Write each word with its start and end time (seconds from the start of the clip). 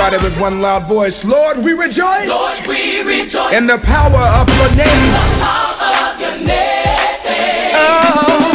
Everybody 0.00 0.32
with 0.32 0.40
one 0.40 0.62
loud 0.62 0.88
voice. 0.88 1.26
Lord, 1.26 1.58
we 1.58 1.74
rejoice. 1.74 2.24
Lord, 2.24 2.56
we 2.64 3.04
rejoice. 3.04 3.52
In 3.52 3.66
the 3.66 3.76
power 3.84 4.24
of 4.40 4.48
your 4.56 4.72
name. 4.72 5.12
The 5.12 5.28
power 5.44 5.76
of 6.08 6.16
your 6.16 6.40
name. 6.40 7.76
Oh, 7.76 8.48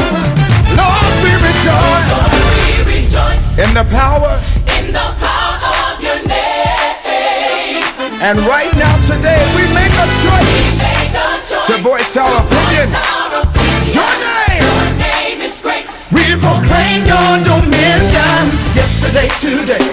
Lord, 0.73 1.13
we 1.21 1.29
rejoice. 1.38 2.10
Lord, 2.10 2.34
we 2.50 2.97
rejoice. 2.97 3.62
In 3.62 3.70
the 3.78 3.86
power. 3.94 4.42
In 4.73 4.89
the 4.89 5.05
power 5.21 5.62
of 5.86 6.02
your 6.02 6.18
name. 6.26 7.86
And 8.26 8.42
right 8.50 8.74
now, 8.74 8.98
today, 9.06 9.38
we 9.54 9.70
make 9.70 9.94
a 10.02 10.08
choice. 10.26 10.50
We 10.50 10.82
make 10.82 11.14
a 11.14 11.30
choice. 11.46 11.70
To 11.70 11.78
voice 11.86 12.18
our 12.18 12.26
to 12.26 12.42
opinion. 12.42 12.90
Voice 12.90 13.06
our 13.06 13.46
opinion. 13.46 13.94
Your 13.94 14.14
name. 14.18 14.66
Your 14.66 14.98
name 14.98 15.40
is 15.46 15.62
great. 15.62 15.86
We 16.09 16.26
proclaim 16.41 17.05
your 17.05 17.38
dominion. 17.46 18.50
Yesterday, 18.73 19.30
today, 19.38 19.86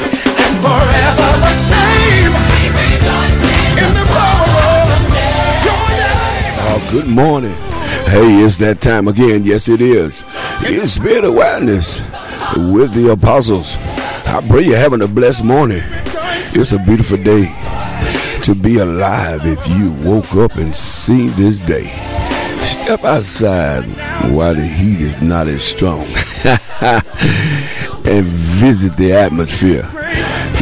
Oh, 6.64 6.88
good 6.90 7.08
morning. 7.08 7.54
Hey, 8.06 8.42
it's 8.44 8.56
that 8.58 8.80
time 8.80 9.08
again. 9.08 9.42
Yes, 9.44 9.68
it 9.68 9.80
is. 9.80 10.22
It's 10.60 10.92
Spirit 10.92 11.24
Awareness 11.24 12.00
with 12.56 12.94
the 12.94 13.10
apostles. 13.12 13.76
I 14.26 14.44
pray 14.48 14.62
you're 14.62 14.76
having 14.76 15.02
a 15.02 15.08
blessed 15.08 15.44
morning. 15.44 15.82
It's 16.54 16.72
a 16.72 16.78
beautiful 16.78 17.16
day 17.16 17.46
to 18.42 18.54
be 18.54 18.78
alive 18.78 19.40
if 19.44 19.68
you 19.68 19.92
woke 20.08 20.34
up 20.34 20.56
and 20.56 20.72
see 20.72 21.28
this 21.28 21.58
day. 21.60 21.90
Step 22.64 23.04
outside 23.04 23.84
while 24.32 24.54
the 24.54 24.64
heat 24.66 25.00
is 25.00 25.20
not 25.20 25.48
as 25.48 25.64
strong 25.64 26.00
and 28.06 28.26
visit 28.26 28.96
the 28.96 29.12
atmosphere. 29.12 29.88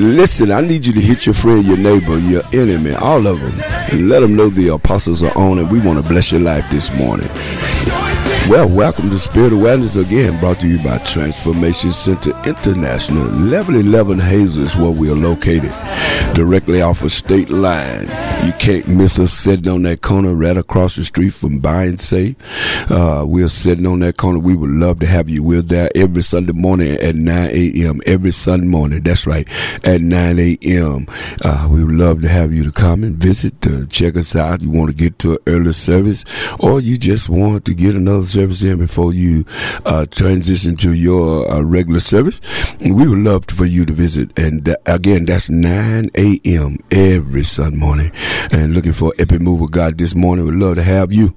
Listen, 0.01 0.51
I 0.51 0.63
need 0.63 0.87
you 0.87 0.95
to 0.95 1.01
hit 1.01 1.27
your 1.27 1.35
friend, 1.35 1.63
your 1.63 1.77
neighbor, 1.77 2.19
your 2.21 2.43
enemy, 2.55 2.95
all 2.95 3.27
of 3.27 3.39
them, 3.39 3.53
and 3.93 4.09
let 4.09 4.21
them 4.21 4.35
know 4.35 4.49
the 4.49 4.69
apostles 4.69 5.23
are 5.23 5.37
on 5.37 5.59
and 5.59 5.71
we 5.71 5.79
want 5.79 6.03
to 6.03 6.09
bless 6.09 6.33
your 6.33 6.41
life 6.41 6.65
this 6.71 6.91
morning. 6.97 7.29
Well, 8.49 8.67
welcome 8.67 9.11
to 9.11 9.19
Spirit 9.19 9.53
Awareness 9.53 9.97
again, 9.97 10.41
brought 10.41 10.59
to 10.61 10.69
you 10.69 10.83
by 10.83 10.97
Transformation 11.05 11.93
Center 11.93 12.31
International. 12.47 13.25
1111 13.25 14.19
Hazel 14.21 14.65
is 14.65 14.75
where 14.75 14.91
we 14.91 15.11
are 15.11 15.15
located, 15.15 15.75
directly 16.35 16.81
off 16.81 17.03
of 17.03 17.13
State 17.13 17.51
Line. 17.51 18.09
You 18.45 18.53
can't 18.53 18.89
miss 18.89 19.19
us 19.19 19.33
sitting 19.33 19.69
on 19.69 19.83
that 19.83 20.01
corner 20.01 20.35
right 20.35 20.57
across 20.57 20.97
the 20.97 21.05
street 21.05 21.31
from 21.35 21.59
Buy 21.59 21.85
and 21.85 22.01
Save. 22.01 22.37
Uh, 22.91 23.25
we're 23.27 23.49
sitting 23.49 23.87
on 23.87 24.01
that 24.01 24.17
corner. 24.17 24.39
We 24.39 24.57
would 24.57 24.71
love 24.71 24.99
to 25.01 25.07
have 25.07 25.29
you. 25.29 25.43
We're 25.43 25.61
there 25.63 25.91
every 25.95 26.23
Sunday 26.23 26.53
morning 26.53 26.93
at 26.95 27.15
9 27.15 27.51
a.m. 27.51 28.01
Every 28.07 28.33
Sunday 28.33 28.67
morning, 28.67 29.03
that's 29.03 29.27
right, 29.27 29.47
at 29.87 30.01
9 30.01 30.39
a.m. 30.39 31.07
Uh, 31.45 31.69
we 31.71 31.85
would 31.85 31.95
love 31.95 32.23
to 32.23 32.29
have 32.29 32.53
you 32.53 32.65
to 32.65 32.73
come 32.73 33.05
and 33.05 33.17
visit, 33.17 33.61
to 33.63 33.87
check 33.87 34.17
us 34.17 34.35
out. 34.35 34.63
You 34.63 34.71
want 34.71 34.91
to 34.91 34.97
get 34.97 35.19
to 35.21 35.33
an 35.33 35.39
early 35.47 35.73
service, 35.75 36.25
or 36.59 36.81
you 36.81 36.97
just 36.97 37.29
want 37.29 37.67
to 37.67 37.75
get 37.75 37.95
another 37.95 38.27
service 38.27 38.63
in 38.63 38.79
before 38.79 39.13
you 39.13 39.45
uh, 39.85 40.07
transition 40.07 40.77
to 40.79 40.95
your 40.95 41.51
uh, 41.51 41.61
regular 41.63 42.01
service, 42.01 42.41
we 42.81 43.07
would 43.07 43.19
love 43.19 43.45
for 43.51 43.67
you 43.67 43.85
to 43.85 43.93
visit. 43.93 44.37
And 44.39 44.67
uh, 44.69 44.77
again, 44.87 45.27
that's 45.27 45.51
9 45.51 46.11
a.m. 46.17 46.79
every 46.91 47.45
Sunday 47.45 47.77
morning. 47.77 48.13
And 48.53 48.75
looking 48.75 48.93
for 48.93 49.13
Epic 49.19 49.41
Move 49.41 49.63
of 49.63 49.71
God 49.71 49.99
this 49.99 50.15
morning. 50.15 50.45
We'd 50.45 50.55
love 50.55 50.77
to 50.77 50.83
have 50.83 51.13
you 51.13 51.35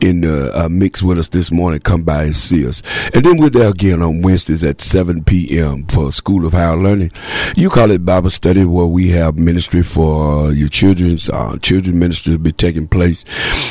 in 0.00 0.20
the 0.20 0.50
uh, 0.54 0.68
mix 0.68 1.02
with 1.02 1.18
us 1.18 1.28
this 1.28 1.50
morning. 1.50 1.80
Come 1.80 2.02
by 2.02 2.24
and 2.24 2.36
see 2.36 2.66
us. 2.66 2.82
And 3.14 3.24
then 3.24 3.38
we're 3.38 3.50
there 3.50 3.68
again 3.70 4.02
on 4.02 4.22
Wednesdays 4.22 4.62
at 4.62 4.80
7 4.80 5.24
p.m. 5.24 5.86
for 5.86 6.12
School 6.12 6.46
of 6.46 6.52
Higher 6.52 6.76
Learning. 6.76 7.10
You 7.56 7.70
call 7.70 7.90
it 7.90 8.04
Bible 8.04 8.30
study 8.30 8.64
where 8.64 8.86
we 8.86 9.10
have 9.10 9.38
ministry 9.38 9.82
for 9.82 10.52
your 10.52 10.68
children's, 10.68 11.28
uh, 11.28 11.58
children 11.58 11.98
ministry 11.98 12.32
will 12.32 12.42
be 12.42 12.52
taking 12.52 12.86
place. 12.88 13.24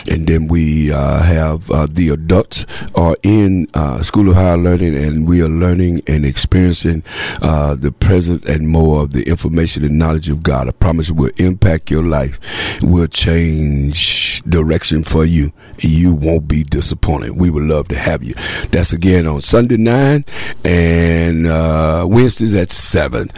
And 0.09 0.27
then 0.27 0.47
we 0.47 0.91
uh, 0.91 1.21
have 1.23 1.69
uh, 1.69 1.87
the 1.89 2.09
adults 2.09 2.65
are 2.95 3.15
in 3.23 3.67
uh, 3.73 4.01
School 4.03 4.29
of 4.29 4.35
Higher 4.35 4.57
Learning 4.57 4.95
and 4.95 5.27
we 5.27 5.41
are 5.41 5.47
learning 5.47 6.01
and 6.07 6.25
experiencing 6.25 7.03
uh, 7.41 7.75
the 7.75 7.91
presence 7.91 8.45
and 8.45 8.67
more 8.67 9.03
of 9.03 9.13
the 9.13 9.23
information 9.23 9.83
and 9.83 9.97
knowledge 9.97 10.29
of 10.29 10.43
God. 10.43 10.67
I 10.67 10.71
promise 10.71 11.09
it 11.09 11.15
will 11.15 11.31
impact 11.37 11.91
your 11.91 12.03
life, 12.03 12.39
will 12.81 13.07
change 13.07 14.41
direction 14.43 15.03
for 15.03 15.25
you. 15.25 15.51
You 15.79 16.02
won't 16.11 16.47
be 16.47 16.63
disappointed. 16.63 17.31
We 17.31 17.49
would 17.49 17.63
love 17.63 17.87
to 17.89 17.97
have 17.97 18.23
you. 18.23 18.33
That's 18.71 18.91
again 18.93 19.27
on 19.27 19.41
Sunday 19.41 19.77
9 19.77 20.25
and 20.65 21.47
uh, 21.47 22.05
Wednesdays 22.09 22.53
at 22.55 22.71
7. 22.71 23.29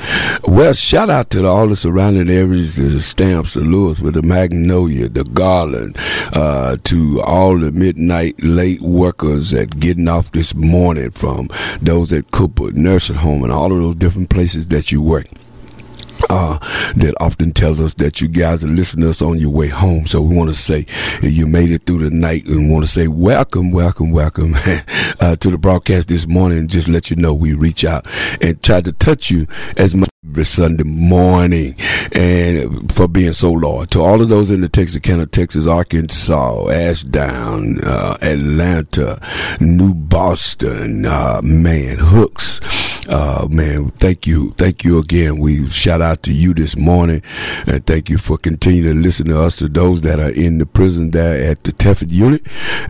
Well, 0.48 0.74
shout 0.74 1.10
out 1.10 1.30
to 1.32 1.46
all 1.46 1.68
the 1.68 1.76
surrounding 1.76 2.30
areas, 2.30 2.76
the 2.76 3.00
Stamps, 3.00 3.54
the 3.54 3.62
Lewisville 3.62 4.14
the 4.14 4.22
Magnolia, 4.22 5.10
the 5.10 5.24
Garland, 5.24 5.98
uh, 6.34 6.78
to 6.84 7.22
all 7.26 7.58
the 7.58 7.72
midnight 7.72 8.42
late 8.42 8.82
workers 8.82 9.52
that 9.52 9.80
getting 9.80 10.08
off 10.08 10.32
this 10.32 10.56
morning 10.56 11.12
from 11.12 11.50
those 11.82 12.14
at 12.14 12.32
Cooper 12.32 12.72
Nursing 12.72 13.18
Home 13.18 13.44
and 13.44 13.52
all 13.52 13.72
of 13.72 13.80
those 13.80 13.96
different 13.96 14.30
places 14.30 14.68
that 14.68 14.92
you 14.92 15.02
work 15.02 15.28
uh, 16.30 16.58
that 16.96 17.16
often 17.20 17.52
tells 17.52 17.80
us 17.80 17.94
that 17.96 18.22
you 18.22 18.28
guys 18.28 18.64
are 18.64 18.68
listening 18.68 19.04
to 19.04 19.10
us 19.10 19.22
on 19.22 19.40
your 19.40 19.50
way 19.50 19.68
home. 19.68 20.06
So 20.06 20.22
we 20.22 20.36
want 20.36 20.50
to 20.50 20.56
say 20.56 20.86
you 21.22 21.48
made 21.48 21.72
it 21.72 21.86
through 21.86 22.10
the 22.10 22.16
night 22.16 22.46
and 22.46 22.72
want 22.72 22.86
to 22.86 22.92
say 22.92 23.08
welcome, 23.08 23.72
welcome, 23.72 24.12
welcome 24.12 24.56
uh, 25.20 25.36
to 25.36 25.50
the 25.50 25.58
broadcast 25.58 26.08
this 26.08 26.28
morning. 26.28 26.68
Just 26.68 26.88
let 26.88 27.10
you 27.10 27.16
know 27.16 27.34
we 27.34 27.54
reach 27.54 27.86
out 27.86 28.08
and 28.42 28.62
try 28.62 28.82
to 28.82 28.92
touch 28.92 29.30
you 29.32 29.48
as 29.78 29.96
much 29.96 30.10
every 30.26 30.46
Sunday 30.46 30.84
morning 30.84 31.76
and 32.14 32.92
for 32.92 33.08
being 33.08 33.34
so 33.34 33.52
loyal 33.52 33.86
to 33.86 34.02
all 34.02 34.22
of 34.22 34.30
those 34.30 34.50
in 34.52 34.62
the 34.62 34.70
Texarkana, 34.70 35.28
Texas, 35.28 35.68
Arkansas, 35.68 36.70
Ashdown, 36.70 37.80
uh, 37.84 38.18
Atlanta, 38.22 39.20
New 39.60 39.94
Boston, 39.94 41.06
uh, 41.06 41.42
man, 41.44 41.98
Hooks. 42.00 42.60
Uh, 43.08 43.48
man, 43.52 43.92
thank 43.92 44.26
you. 44.26 44.52
Thank 44.58 44.84
you 44.84 44.98
again. 44.98 45.38
We 45.38 45.70
shout 45.70 46.02
out 46.02 46.15
to 46.24 46.34
you 46.34 46.54
this 46.54 46.78
morning 46.78 47.22
and 47.68 47.86
thank 47.86 48.10
you 48.10 48.18
for 48.18 48.38
continuing 48.38 48.96
to 48.98 49.02
listen 49.02 49.28
to 49.28 49.40
us, 49.40 49.56
to 49.58 49.68
those 49.68 50.02
that 50.02 50.20
are 50.20 50.30
in 50.30 50.58
the 50.58 50.66
prison 50.66 51.12
there 51.12 51.52
at 51.52 51.64
the 51.64 51.72
Telford 51.72 52.12
unit, 52.12 52.46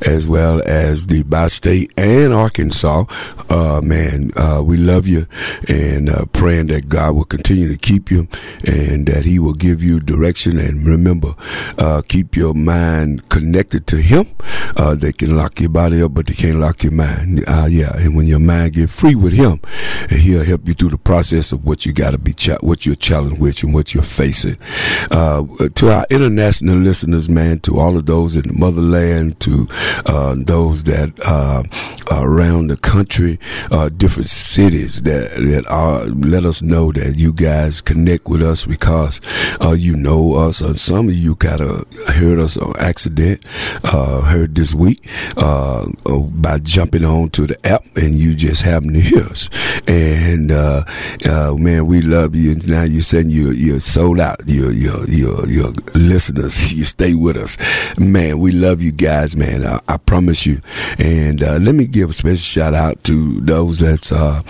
as 0.08 0.28
well 0.28 0.62
as 0.66 1.08
the 1.08 1.24
Bi-State 1.24 1.91
and 1.97 2.34
Arkansas. 2.34 3.06
Uh, 3.50 3.81
man, 3.84 4.31
uh, 4.35 4.62
we 4.64 4.78
love 4.78 5.08
you 5.08 5.28
and, 5.68 6.09
uh, 6.09 6.25
praying 6.34 6.68
that 6.68 6.90
God 6.90 7.16
will 7.16 7.25
continue 7.25 7.69
to 7.69 7.78
keep 7.78 8.12
you 8.12 8.28
and 8.66 9.08
that 9.08 9.25
he 9.25 9.40
will 9.40 9.53
give 9.53 9.81
you 9.81 10.00
direction. 10.00 10.58
And 10.58 10.85
remember, 10.85 11.35
uh, 11.78 12.02
keep 12.08 12.35
your 12.35 12.53
mind 12.53 13.30
connected 13.30 13.88
to 13.88 13.97
him. 13.97 14.28
Uh, 14.78 14.96
they 14.96 15.12
can 15.12 15.35
lock 15.35 15.59
your 15.59 15.69
body 15.69 16.02
up, 16.02 16.14
but 16.14 16.28
they 16.28 16.34
can't 16.34 16.59
lock 16.59 16.84
your 16.84 16.91
mind. 16.91 17.44
Uh, 17.47 17.68
yeah. 17.69 17.96
And 17.97 18.16
when 18.16 18.28
your 18.28 18.40
mind 18.40 18.74
get 18.74 18.90
free 18.90 19.16
with 19.16 19.34
him, 19.34 19.59
he'll 20.09 20.44
help 20.44 20.68
you 20.68 20.74
through 20.74 20.90
the 20.90 20.97
process 20.97 21.52
of 21.52 21.66
what 21.66 21.85
you 21.85 21.94
got 21.94 22.12
to 22.12 22.18
be, 22.18 22.34
cha- 22.34 22.58
what 22.62 22.85
you're 22.85 22.96
challenged 23.05 23.39
with 23.39 23.61
and 23.63 23.73
what 23.73 23.93
you're 23.93 24.03
facing. 24.03 24.57
Uh, 25.11 25.43
to 25.75 25.91
our 25.91 26.05
international 26.09 26.77
listeners, 26.77 27.29
man, 27.29 27.59
to 27.59 27.79
all 27.79 27.95
of 27.95 28.07
those 28.07 28.35
in 28.35 28.47
the 28.47 28.53
motherland, 28.53 29.39
to 29.39 29.67
uh, 30.07 30.35
those 30.38 30.83
that 30.85 31.13
uh, 31.25 31.61
are 32.11 32.27
around 32.27 32.67
the 32.67 32.75
country, 32.77 33.39
uh, 33.71 33.89
different 33.89 34.27
cities 34.27 35.03
that 35.03 35.29
that 35.35 35.66
are, 35.69 36.05
let 36.05 36.45
us 36.45 36.61
know 36.63 36.91
that 36.91 37.16
you 37.16 37.31
guys 37.31 37.79
connect 37.79 38.25
with 38.27 38.41
us 38.41 38.66
because 38.66 39.22
uh, 39.63 39.72
you 39.72 39.95
know 39.95 40.33
us. 40.33 40.61
Uh, 40.61 40.73
some 40.73 41.07
of 41.07 41.16
you 41.16 41.35
kind 41.35 41.61
of 41.61 41.85
heard 42.07 42.39
us 42.39 42.57
on 42.57 42.73
accident, 42.79 43.45
heard 43.85 44.55
this 44.55 44.73
week 44.73 45.07
by 45.35 46.57
jumping 46.63 47.05
on 47.05 47.29
to 47.29 47.45
the 47.45 47.67
app, 47.67 47.85
and 47.95 48.16
you 48.16 48.33
just 48.33 48.63
happen 48.63 48.93
to 48.93 48.99
hear 48.99 49.23
us. 49.23 49.49
And 49.87 50.51
uh, 50.51 50.83
uh, 51.29 51.55
man, 51.57 51.85
we 51.85 52.01
love 52.01 52.35
you. 52.35 52.51
And 52.51 52.67
now 52.67 52.83
you're 52.95 53.01
saying 53.01 53.29
you're 53.29 53.53
you're 53.53 53.81
sold 53.81 54.19
out. 54.19 54.38
Your 54.45 54.72
your 54.72 55.05
your 55.09 55.47
your 55.47 55.72
listeners, 55.93 56.73
you 56.78 56.85
stay 56.85 57.14
with 57.14 57.35
us, 57.37 57.58
man. 57.99 58.40
We 58.40 58.52
love 58.52 58.81
you 58.81 58.91
guys, 58.91 59.35
man. 59.35 59.66
I, 59.66 59.81
I 59.87 59.97
promise 59.97 60.46
you. 60.46 60.61
And 60.97 61.43
uh, 61.43 61.58
let 61.58 61.75
me 61.75 61.85
give 61.85 62.09
a 62.09 62.14
special 62.14 62.37
shout 62.37 62.73
out 62.73 63.03
to 63.03 63.41
those 63.41 63.79
that's 63.79 64.11
uh, 64.11 64.41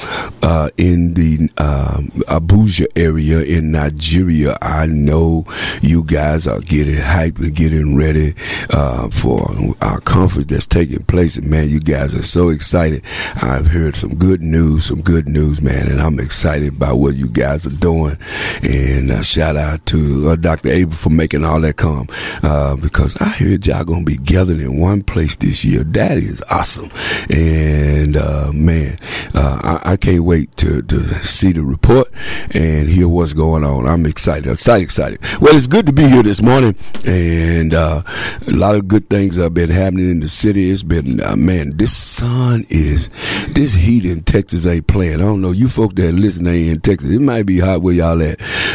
uh, 0.44 0.70
in 0.78 1.16
the 1.16 1.50
um, 1.58 2.10
Abuja 2.28 2.86
area 2.96 3.42
in 3.42 3.72
Nigeria. 3.72 4.58
I 4.62 4.86
know 4.86 5.46
you 5.82 6.04
guys 6.04 6.46
are 6.46 6.60
getting 6.62 6.96
hyped 6.96 7.40
and 7.40 7.56
getting 7.56 7.98
ready 7.98 8.36
uh, 8.70 9.10
for 9.10 9.50
our 9.82 10.00
conference 10.02 10.48
that's 10.48 10.68
taking 10.68 11.04
place. 11.04 11.36
And 11.38 11.50
man, 11.50 11.70
you 11.70 11.80
guys 11.80 12.14
are 12.14 12.24
so 12.24 12.50
excited. 12.50 13.04
I've 13.42 13.68
heard 13.68 13.96
some 13.96 14.16
good 14.16 14.42
news, 14.42 14.86
some 14.86 15.02
good 15.02 15.28
news, 15.28 15.62
man, 15.62 15.88
and 15.90 16.00
I'm 16.00 16.20
excited 16.20 16.70
about 16.70 17.00
what 17.00 17.16
you 17.16 17.28
guys 17.28 17.66
are 17.66 17.76
doing. 17.78 18.18
And 18.64 19.12
uh, 19.12 19.22
shout 19.24 19.56
out 19.56 19.86
to 19.88 20.30
uh, 20.30 20.36
Dr. 20.36 20.70
Abel 20.70 20.96
for 20.96 21.10
making 21.10 21.46
all 21.46 21.60
that 21.62 21.76
come 21.76 22.08
uh, 22.44 22.76
because 22.76 23.16
I 23.22 23.26
heard 23.26 23.68
y'all 23.68 23.84
gonna 23.84 24.06
be 24.06 24.18
gathered 24.18 24.60
in 24.60 24.80
one 24.80 25.04
place 25.04 25.36
this 25.36 25.66
year. 25.66 25.84
That 25.84 26.18
is 26.18 26.42
awesome, 26.50 26.90
and 27.30 28.18
uh, 28.18 28.52
man, 28.54 28.98
uh, 29.34 29.80
I, 29.84 29.92
I, 29.94 29.98
can't 29.98 30.24
wait 30.24 30.56
to, 30.58 30.82
to 30.82 31.24
see 31.24 31.52
the 31.52 31.64
report 31.64 32.08
and 32.54 32.90
hear 32.90 33.08
what's 33.08 33.34
going 33.34 33.64
on. 33.64 33.86
I'm 33.86 34.06
excited. 34.06 34.50
excited, 34.50 34.84
excited, 34.84 35.16
excited. 35.16 35.42
Well, 35.42 35.56
it's 35.56 35.68
good 35.68 35.86
to 35.86 35.94
be 35.94 36.08
here 36.08 36.24
this 36.24 36.42
morning, 36.42 36.76
and 37.06 37.74
a 37.74 38.04
lot 38.48 38.76
of 38.76 38.88
good 38.88 39.10
things 39.10 39.38
have 39.38 39.54
been 39.54 39.70
happening 39.70 40.10
in 40.10 40.20
the 40.20 40.28
city. 40.28 40.70
It's 40.70 40.84
been, 40.84 41.18
man, 41.38 41.78
this 41.78 41.96
sun 41.96 42.66
is, 42.70 43.10
this 43.50 43.74
heat 43.74 44.06
in 44.06 44.24
Texas 44.24 44.66
ain't 44.66 44.88
playing. 44.88 45.16
I 45.16 45.26
don't 45.26 45.42
know, 45.42 45.52
you 45.52 45.70
folks 45.70 45.96
that 45.96 46.12
listen 46.14 46.48
in 46.48 46.82
Texas, 46.82 47.12
it 47.12 47.22
might 47.22 47.44
be 47.44 47.60
hot 47.60 47.82
where 47.82 47.94
y'all 47.94 48.22
at, 48.22 48.25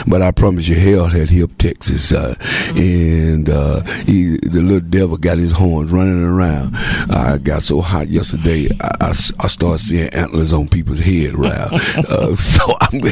but 0.07 0.23
I 0.23 0.31
promise 0.31 0.69
you, 0.69 0.77
hell 0.77 1.07
had 1.07 1.29
hit 1.29 1.59
Texas, 1.59 2.13
uh, 2.13 2.35
and 2.77 3.49
uh, 3.49 3.83
he, 4.07 4.37
the 4.43 4.63
little 4.63 4.81
devil 4.89 5.17
got 5.17 5.39
his 5.39 5.53
horns 5.53 5.91
running 5.91 6.23
around. 6.23 6.75
I 7.11 7.39
got 7.43 7.63
so 7.63 7.81
hot 7.81 8.09
yesterday, 8.09 8.69
I, 8.81 8.91
I, 9.01 9.09
I 9.11 9.47
started 9.47 9.79
seeing 9.79 10.09
antlers 10.11 10.53
on 10.53 10.69
people's 10.69 11.01
head 11.01 11.35
around. 11.35 11.73
uh, 12.09 12.35
so 12.35 12.65
I'm, 12.81 13.01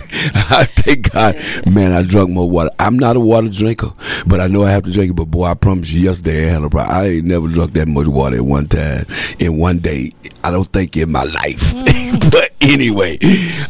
I 0.50 0.64
thank 0.64 1.12
God, 1.12 1.36
man, 1.66 1.92
I 1.92 2.02
drunk 2.02 2.30
more 2.30 2.48
water. 2.48 2.70
I'm 2.78 2.98
not 2.98 3.16
a 3.16 3.20
water 3.20 3.48
drinker, 3.48 3.92
but 4.26 4.40
I 4.40 4.46
know 4.46 4.64
I 4.64 4.70
have 4.70 4.84
to 4.84 4.92
drink 4.92 5.10
it. 5.10 5.14
But 5.14 5.26
boy, 5.26 5.44
I 5.44 5.54
promise 5.54 5.90
you, 5.90 6.02
yesterday 6.02 6.48
I 6.48 6.52
had 6.52 6.64
a 6.64 6.70
problem. 6.70 6.96
I 6.96 7.06
ain't 7.08 7.26
never 7.26 7.48
drunk 7.48 7.72
that 7.74 7.88
much 7.88 8.06
water 8.06 8.36
at 8.36 8.44
one 8.44 8.66
time 8.66 9.06
in 9.38 9.58
one 9.58 9.78
day. 9.78 10.12
I 10.48 10.50
don't 10.50 10.72
think 10.72 10.96
in 10.96 11.12
my 11.12 11.24
life. 11.24 11.74
but 12.30 12.54
anyway, 12.62 13.18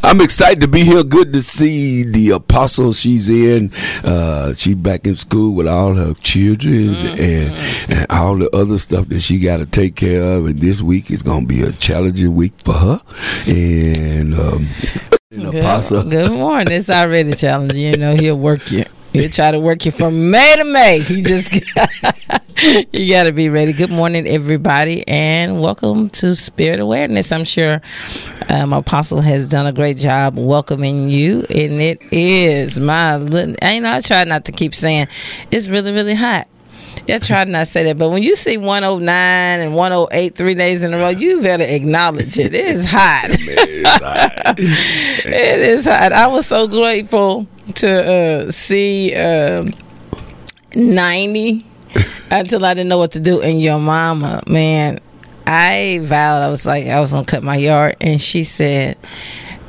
I'm 0.04 0.20
excited 0.20 0.60
to 0.60 0.69
be 0.69 0.84
here. 0.84 1.02
Good 1.02 1.32
to 1.32 1.42
see 1.42 2.04
the 2.04 2.30
apostle. 2.30 2.92
She's 2.92 3.28
in. 3.28 3.72
Uh, 4.04 4.54
she 4.54 4.75
back 4.75 5.04
in 5.04 5.16
school 5.16 5.54
with 5.54 5.66
all 5.66 5.94
her 5.94 6.14
children 6.14 6.94
and, 6.94 7.52
and 7.90 8.06
all 8.10 8.36
the 8.36 8.48
other 8.54 8.78
stuff 8.78 9.08
that 9.08 9.22
she 9.22 9.40
got 9.40 9.56
to 9.56 9.66
take 9.66 9.96
care 9.96 10.22
of. 10.22 10.46
And 10.46 10.60
this 10.60 10.80
week 10.80 11.10
is 11.10 11.20
going 11.20 11.48
to 11.48 11.48
be 11.48 11.62
a 11.62 11.72
challenging 11.72 12.36
week 12.36 12.52
for 12.64 12.75
her. 12.75 13.02
And 13.48 14.34
um, 14.34 14.69
an 15.32 15.46
apostle. 15.46 16.04
Good, 16.04 16.10
good 16.28 16.38
morning. 16.38 16.72
It's 16.72 16.90
already 16.90 17.32
challenging. 17.32 17.80
You 17.80 17.96
know, 17.96 18.14
he'll 18.14 18.38
work 18.38 18.70
you. 18.70 18.84
He'll 19.12 19.30
try 19.30 19.50
to 19.50 19.58
work 19.58 19.84
you 19.84 19.90
from 19.90 20.30
May 20.30 20.54
to 20.54 20.64
May. 20.64 21.00
He 21.00 21.22
just 21.22 21.50
you 22.93 23.12
got 23.12 23.25
to 23.25 23.32
be 23.32 23.49
ready. 23.49 23.72
Good 23.72 23.90
morning, 23.90 24.26
everybody, 24.26 25.06
and 25.06 25.60
welcome 25.60 26.08
to 26.10 26.34
Spirit 26.34 26.81
Awareness. 26.81 27.31
I'm 27.31 27.44
sure 27.44 27.81
um, 28.49 28.72
Apostle 28.72 29.20
has 29.20 29.49
done 29.49 29.66
a 29.66 29.72
great 29.72 29.96
job 29.99 30.37
welcoming 30.37 31.08
you, 31.08 31.40
and 31.50 31.81
it 31.81 32.00
is 32.10 32.81
my. 32.81 33.16
little- 33.16 33.55
You 33.62 33.81
know, 33.81 33.93
I 33.93 34.00
try 34.00 34.25
not 34.25 34.44
to 34.46 34.52
keep 34.52 34.75
saying 34.75 35.06
it's 35.50 35.69
really, 35.69 35.93
really 35.93 36.14
hot. 36.14 36.49
I 37.08 37.19
try 37.19 37.44
not 37.44 37.60
to 37.60 37.66
say 37.66 37.84
that, 37.84 37.96
but 37.96 38.10
when 38.10 38.22
you 38.22 38.34
see 38.34 38.56
109 38.58 39.08
and 39.61 39.75
108 39.75 40.34
three 40.34 40.54
days 40.54 40.82
in 40.82 40.93
a 40.93 40.99
row, 40.99 41.08
you 41.11 41.40
better 41.40 41.64
acknowledge 41.64 42.38
it. 42.38 42.52
It 42.52 42.66
is 42.66 42.84
hot. 42.84 43.26
it 43.31 43.69
is 43.69 43.87
hot. 43.87 44.54
it 44.58 45.61
is 45.61 45.84
hot. 45.87 46.12
I 46.12 46.26
was 46.26 46.46
so 46.46 46.66
grateful 46.66 47.46
to 47.76 48.46
uh, 48.46 48.50
see 48.50 49.14
um, 49.14 49.72
90 50.75 51.64
until 52.31 52.64
I 52.64 52.75
didn't 52.75 52.88
know 52.88 52.99
what 52.99 53.12
to 53.12 53.20
do. 53.20 53.40
And 53.40 53.61
your 53.61 53.79
mama, 53.79 54.43
man, 54.46 55.00
I 55.46 56.00
vowed 56.02 56.43
I 56.43 56.50
was 56.50 56.67
like 56.67 56.87
I 56.87 57.00
was 57.00 57.12
gonna 57.12 57.25
cut 57.25 57.43
my 57.43 57.56
yard, 57.56 57.96
and 58.00 58.20
she 58.20 58.44
said. 58.44 58.96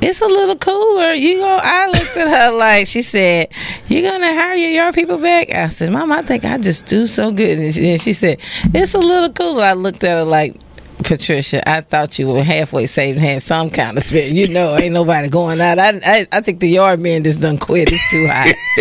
It's 0.02 0.22
a 0.22 0.26
little 0.26 0.56
cooler. 0.56 1.12
You 1.12 1.40
go. 1.40 1.60
I 1.62 1.86
looked 1.88 2.16
at 2.16 2.26
her 2.26 2.56
like 2.56 2.86
she 2.86 3.02
said, 3.02 3.48
"You 3.86 4.00
gonna 4.00 4.32
hire 4.34 4.54
your 4.54 4.70
yard 4.70 4.94
people 4.94 5.18
back?" 5.18 5.52
I 5.52 5.68
said, 5.68 5.92
"Mom, 5.92 6.10
I 6.10 6.22
think 6.22 6.46
I 6.46 6.56
just 6.56 6.86
do 6.86 7.06
so 7.06 7.30
good." 7.30 7.58
And 7.58 7.74
she, 7.74 7.90
and 7.90 8.00
she 8.00 8.14
said, 8.14 8.38
"It's 8.72 8.94
a 8.94 8.98
little 8.98 9.30
cooler." 9.30 9.62
I 9.62 9.74
looked 9.74 10.02
at 10.02 10.16
her 10.16 10.24
like, 10.24 10.56
Patricia, 11.04 11.68
I 11.68 11.82
thought 11.82 12.18
you 12.18 12.28
were 12.28 12.42
halfway 12.42 12.86
saved 12.86 13.18
and 13.18 13.26
had 13.26 13.42
some 13.42 13.70
kind 13.70 13.96
of 13.96 14.02
spirit. 14.02 14.32
You 14.32 14.48
know, 14.48 14.76
ain't 14.76 14.94
nobody 14.94 15.28
going 15.28 15.60
out. 15.60 15.78
I, 15.78 16.00
I, 16.04 16.28
I 16.32 16.40
think 16.40 16.60
the 16.60 16.68
yard 16.68 17.00
man 17.00 17.22
just 17.22 17.40
done 17.40 17.58
quit. 17.58 17.90
It's 17.92 18.10
too 18.10 18.26
hot. 18.26 18.48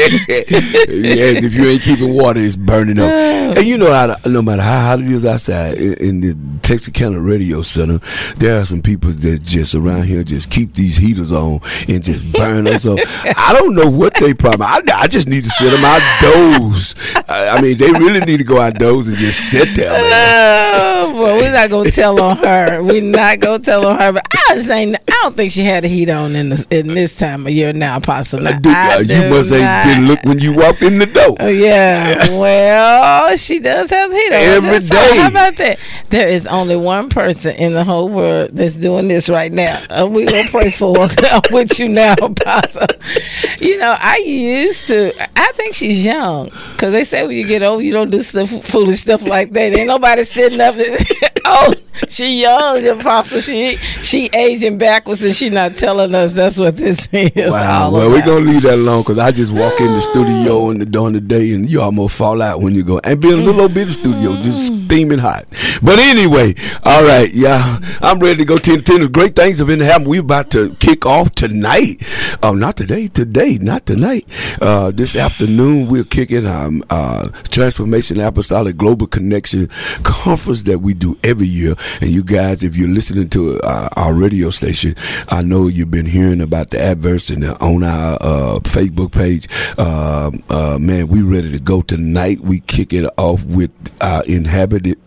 yeah, 0.89 1.45
if 1.45 1.53
you 1.53 1.65
ain't 1.65 1.81
keeping 1.81 2.15
water, 2.15 2.39
it's 2.39 2.55
burning 2.55 2.99
up. 2.99 3.11
Oh. 3.11 3.53
And 3.57 3.65
you 3.65 3.77
know, 3.77 3.91
how, 3.91 4.15
no 4.25 4.41
matter 4.41 4.61
how 4.61 4.79
hot 4.81 4.99
it 5.01 5.07
is 5.07 5.25
outside, 5.25 5.77
in, 5.77 5.93
in 5.95 6.21
the 6.21 6.91
County 6.93 7.17
Radio 7.17 7.61
Center, 7.61 7.99
there 8.37 8.61
are 8.61 8.65
some 8.65 8.81
people 8.81 9.11
that 9.11 9.43
just 9.43 9.75
around 9.75 10.03
here 10.03 10.23
just 10.23 10.49
keep 10.49 10.75
these 10.75 10.95
heaters 10.95 11.31
on 11.31 11.59
and 11.87 12.03
just 12.03 12.31
burn 12.31 12.67
us 12.67 12.85
up. 12.85 12.99
I 13.37 13.53
don't 13.53 13.75
know 13.75 13.89
what 13.89 14.13
they 14.15 14.33
problem. 14.33 14.63
I, 14.63 14.81
I 14.93 15.07
just 15.07 15.27
need 15.27 15.43
to 15.43 15.49
sit 15.49 15.71
them 15.71 15.83
outdoors. 15.83 16.95
I, 17.27 17.57
I 17.57 17.61
mean, 17.61 17.77
they 17.77 17.91
really 17.91 18.21
need 18.21 18.37
to 18.37 18.43
go 18.43 18.59
out 18.59 18.69
outdoors 18.69 19.07
and 19.07 19.17
just 19.17 19.49
sit 19.49 19.75
there, 19.75 19.91
man. 19.91 21.15
Oh, 21.15 21.18
not 21.59 21.69
gonna 21.69 21.91
tell 21.91 22.21
on 22.21 22.37
her. 22.37 22.81
We're 22.81 23.01
not 23.01 23.39
gonna 23.39 23.59
tell 23.59 23.85
on 23.85 23.99
her. 23.99 24.13
But 24.13 24.25
I 24.31 24.55
just 24.55 24.69
ain't. 24.69 24.95
I 24.95 25.19
don't 25.23 25.35
think 25.35 25.51
she 25.51 25.63
had 25.63 25.83
a 25.83 25.87
heat 25.87 26.09
on 26.09 26.35
in 26.35 26.49
this 26.49 26.65
in 26.69 26.87
this 26.87 27.17
time 27.17 27.45
of 27.45 27.51
year 27.51 27.73
now, 27.73 27.97
Apostle. 27.97 28.39
Now, 28.39 28.57
Do- 28.59 28.69
I 28.69 28.95
uh, 28.95 28.99
you 28.99 29.05
do 29.07 29.29
must 29.29 29.51
ain't 29.51 29.63
not. 29.63 29.85
been 29.85 30.07
look 30.07 30.23
when 30.23 30.39
you 30.39 30.55
walked 30.55 30.81
in 30.81 30.97
the 30.99 31.05
door. 31.05 31.35
Oh 31.39 31.47
yeah. 31.47 32.29
Well, 32.39 33.35
she 33.35 33.59
does 33.59 33.89
have 33.89 34.11
heat 34.11 34.33
on. 34.33 34.39
Every 34.39 34.87
day. 34.87 35.17
How 35.17 35.29
about 35.29 35.55
that? 35.57 35.79
There 36.09 36.27
is 36.27 36.47
only 36.47 36.77
one 36.77 37.09
person 37.09 37.55
in 37.55 37.73
the 37.73 37.83
whole 37.83 38.07
world 38.07 38.51
that's 38.53 38.75
doing 38.75 39.07
this 39.09 39.27
right 39.27 39.51
now. 39.51 39.81
Uh, 39.89 40.07
we 40.07 40.25
gonna 40.25 40.47
pray 40.49 40.71
for 40.71 40.95
her. 40.97 41.41
With 41.51 41.79
you 41.79 41.89
now, 41.89 42.13
Apostle. 42.21 42.87
You 43.59 43.77
know, 43.79 43.95
I 43.99 44.17
used 44.17 44.87
to. 44.87 45.13
I 45.37 45.51
think 45.53 45.73
she's 45.73 46.05
young 46.05 46.45
because 46.71 46.93
they 46.93 47.03
say 47.03 47.25
when 47.27 47.35
you 47.35 47.45
get 47.45 47.63
old, 47.63 47.83
you 47.83 47.91
don't 47.91 48.11
do 48.11 48.21
stuff 48.21 48.49
foolish 48.65 48.99
stuff 49.01 49.27
like 49.27 49.51
that. 49.51 49.75
Ain't 49.75 49.87
nobody 49.87 50.23
sitting 50.23 50.61
up. 50.61 50.75
And, 51.49 51.75
oh, 51.75 51.89
she 52.07 52.41
young, 52.41 52.87
Apostle. 52.87 53.41
She 53.41 53.75
she 54.01 54.29
aging 54.33 54.77
backwards, 54.77 55.23
and 55.23 55.35
she 55.35 55.49
not 55.49 55.75
telling 55.75 56.15
us 56.15 56.33
that's 56.33 56.57
what 56.57 56.77
this 56.77 57.07
is. 57.11 57.51
Wow. 57.51 57.91
Well, 57.91 58.09
we're 58.09 58.25
gonna 58.25 58.45
leave 58.45 58.63
that 58.63 58.75
alone 58.75 59.01
because 59.01 59.19
I 59.19 59.31
just 59.31 59.51
walk 59.51 59.79
in 59.79 59.93
the 59.93 60.01
studio 60.01 60.69
in 60.69 60.79
the, 60.79 60.85
during 60.85 61.13
the 61.13 61.21
day 61.21 61.53
and 61.53 61.69
you 61.69 61.81
almost 61.81 62.15
fall 62.15 62.41
out 62.41 62.61
when 62.61 62.73
you 62.73 62.83
go. 62.83 62.99
And 63.03 63.19
be 63.19 63.29
in 63.29 63.39
a 63.39 63.43
little 63.43 63.61
old 63.61 63.77
of 63.77 63.93
studio, 63.93 64.35
just 64.41 64.67
steaming 64.67 65.19
hot. 65.19 65.45
But 65.81 65.99
anyway, 65.99 66.55
all 66.83 67.03
right, 67.05 67.29
yeah, 67.33 67.79
I'm 68.01 68.19
ready 68.19 68.37
to 68.37 68.45
go. 68.45 68.57
Ten 68.57 68.81
tennis. 68.81 69.09
Great 69.09 69.35
things 69.35 69.59
have 69.59 69.67
been 69.67 69.79
happening. 69.79 70.09
We're 70.09 70.21
about 70.21 70.51
to 70.51 70.75
kick 70.75 71.05
off 71.05 71.31
tonight. 71.31 72.01
Oh, 72.41 72.53
not 72.53 72.77
today. 72.77 73.07
Today, 73.07 73.57
not 73.59 73.85
tonight. 73.85 74.27
Uh, 74.61 74.91
this 74.91 75.15
afternoon 75.15 75.87
we're 75.87 76.03
kicking 76.03 76.47
um 76.47 76.83
uh 76.89 77.29
Transformation 77.49 78.19
Apostolic 78.19 78.77
Global 78.77 79.07
Connection 79.07 79.69
conference 80.03 80.63
that 80.63 80.79
we 80.79 80.93
do 80.93 81.17
every 81.23 81.38
year. 81.47 81.75
And 82.01 82.09
you 82.09 82.23
guys, 82.23 82.63
if 82.63 82.75
you're 82.75 82.89
listening 82.89 83.29
to 83.29 83.59
uh, 83.63 83.89
our 83.95 84.13
radio 84.13 84.49
station, 84.49 84.95
I 85.29 85.41
know 85.41 85.67
you've 85.67 85.91
been 85.91 86.05
hearing 86.05 86.41
about 86.41 86.71
the 86.71 86.81
adverts 86.81 87.29
and 87.29 87.43
the, 87.43 87.59
on 87.61 87.83
our 87.83 88.17
uh, 88.21 88.59
Facebook 88.61 89.11
page. 89.11 89.47
Um 89.79 90.43
uh, 90.49 90.77
man, 90.79 91.07
we 91.07 91.21
ready 91.21 91.51
to 91.51 91.59
go 91.59 91.81
tonight. 91.81 92.39
We 92.41 92.59
kick 92.61 92.93
it 92.93 93.09
off 93.17 93.43
with 93.45 93.71
our 94.01 94.23
inhabited 94.25 94.99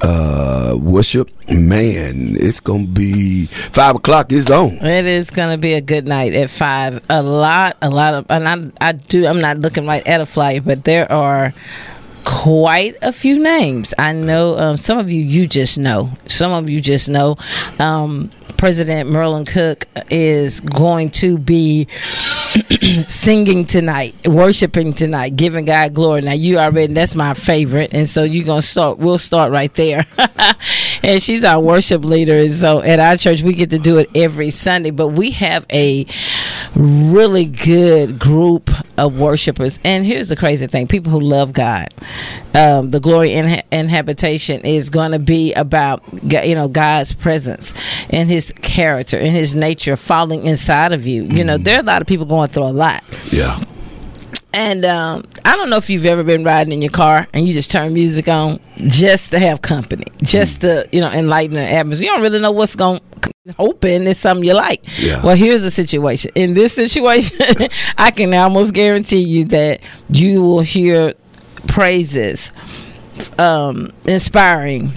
uh, 0.00 0.76
worship. 0.78 1.30
Man, 1.48 2.36
it's 2.36 2.60
gonna 2.60 2.86
be 2.86 3.46
five 3.72 3.96
o'clock. 3.96 4.32
It's 4.32 4.50
on. 4.50 4.72
It 4.84 5.06
is 5.06 5.30
to 5.30 5.58
be 5.58 5.74
a 5.74 5.80
good 5.80 6.06
night 6.06 6.34
at 6.34 6.50
five. 6.50 7.04
A 7.08 7.22
lot, 7.22 7.76
a 7.82 7.90
lot 7.90 8.14
of, 8.14 8.26
and 8.30 8.72
I, 8.80 8.88
I 8.88 8.92
do. 8.92 9.26
I'm 9.26 9.40
not 9.40 9.58
looking 9.58 9.86
right 9.86 10.06
at 10.06 10.20
a 10.20 10.26
flyer, 10.26 10.60
but 10.60 10.84
there 10.84 11.10
are 11.10 11.52
quite 12.36 12.96
a 13.00 13.12
few 13.12 13.38
names. 13.38 13.94
I 13.98 14.12
know 14.12 14.58
um, 14.58 14.76
some 14.76 14.98
of 14.98 15.10
you. 15.10 15.22
You 15.22 15.46
just 15.46 15.78
know. 15.78 16.10
Some 16.26 16.52
of 16.52 16.68
you 16.68 16.82
just 16.82 17.08
know. 17.08 17.36
Um, 17.78 18.30
President 18.56 19.10
Merlin 19.10 19.44
Cook 19.44 19.86
is 20.10 20.60
going 20.60 21.10
to 21.10 21.38
be 21.38 21.88
singing 23.08 23.66
tonight, 23.66 24.14
worshiping 24.26 24.92
tonight, 24.92 25.36
giving 25.36 25.66
God 25.66 25.94
glory. 25.94 26.22
Now 26.22 26.32
you 26.32 26.58
already 26.58 26.92
that's 26.92 27.14
my 27.14 27.34
favorite, 27.34 27.90
and 27.92 28.08
so 28.08 28.22
you're 28.22 28.44
gonna 28.44 28.62
start. 28.62 28.98
We'll 28.98 29.18
start 29.18 29.52
right 29.52 29.72
there. 29.74 30.06
and 31.02 31.22
she's 31.22 31.44
our 31.44 31.60
worship 31.60 32.04
leader, 32.04 32.38
and 32.38 32.50
so 32.50 32.80
at 32.82 32.98
our 32.98 33.16
church 33.16 33.42
we 33.42 33.54
get 33.54 33.70
to 33.70 33.78
do 33.78 33.98
it 33.98 34.10
every 34.14 34.50
Sunday. 34.50 34.90
But 34.90 35.08
we 35.08 35.32
have 35.32 35.66
a 35.70 36.06
really 36.76 37.46
good 37.46 38.18
group 38.18 38.70
of 38.98 39.18
worshipers. 39.18 39.78
And 39.82 40.04
here's 40.04 40.28
the 40.28 40.36
crazy 40.36 40.66
thing: 40.66 40.86
people 40.86 41.10
who 41.10 41.20
love 41.20 41.52
God. 41.52 41.88
Um, 42.54 42.90
the 42.90 43.00
glory 43.00 43.32
in, 43.32 43.88
habitation 43.88 44.60
is 44.62 44.90
going 44.90 45.12
to 45.12 45.18
be 45.18 45.52
about 45.54 46.02
you 46.22 46.54
know 46.54 46.68
God's 46.68 47.12
presence 47.12 47.74
and 48.10 48.28
His 48.28 48.52
character 48.62 49.16
and 49.16 49.28
His 49.28 49.54
nature 49.54 49.96
falling 49.96 50.44
inside 50.44 50.92
of 50.92 51.06
you. 51.06 51.24
You 51.24 51.44
know, 51.44 51.58
there 51.58 51.76
are 51.76 51.80
a 51.80 51.84
lot 51.84 52.02
of 52.02 52.08
people 52.08 52.26
going 52.26 52.48
through 52.48 52.64
a 52.64 52.72
lot. 52.72 53.02
Yeah. 53.30 53.62
And 54.52 54.86
um, 54.86 55.24
I 55.44 55.54
don't 55.56 55.68
know 55.68 55.76
if 55.76 55.90
you've 55.90 56.06
ever 56.06 56.24
been 56.24 56.42
riding 56.42 56.72
in 56.72 56.80
your 56.80 56.90
car 56.90 57.28
and 57.34 57.46
you 57.46 57.52
just 57.52 57.70
turn 57.70 57.92
music 57.92 58.26
on 58.26 58.58
just 58.78 59.30
to 59.32 59.38
have 59.38 59.60
company, 59.60 60.06
just 60.22 60.62
to 60.62 60.88
you 60.92 61.00
know 61.00 61.10
enlighten 61.10 61.56
the 61.56 61.60
atmosphere. 61.60 62.06
You 62.06 62.12
don't 62.12 62.22
really 62.22 62.40
know 62.40 62.52
what's 62.52 62.74
going. 62.74 63.00
Hoping 63.56 64.06
it's 64.06 64.20
something 64.20 64.44
you 64.44 64.54
like. 64.54 64.82
Yeah. 64.98 65.22
Well, 65.22 65.36
here's 65.36 65.62
the 65.62 65.70
situation. 65.70 66.32
In 66.34 66.54
this 66.54 66.74
situation, 66.74 67.38
I 67.98 68.10
can 68.10 68.34
almost 68.34 68.74
guarantee 68.74 69.22
you 69.22 69.44
that 69.46 69.80
you 70.08 70.42
will 70.42 70.60
hear 70.60 71.14
praises, 71.68 72.52
um, 73.38 73.92
inspiring, 74.06 74.92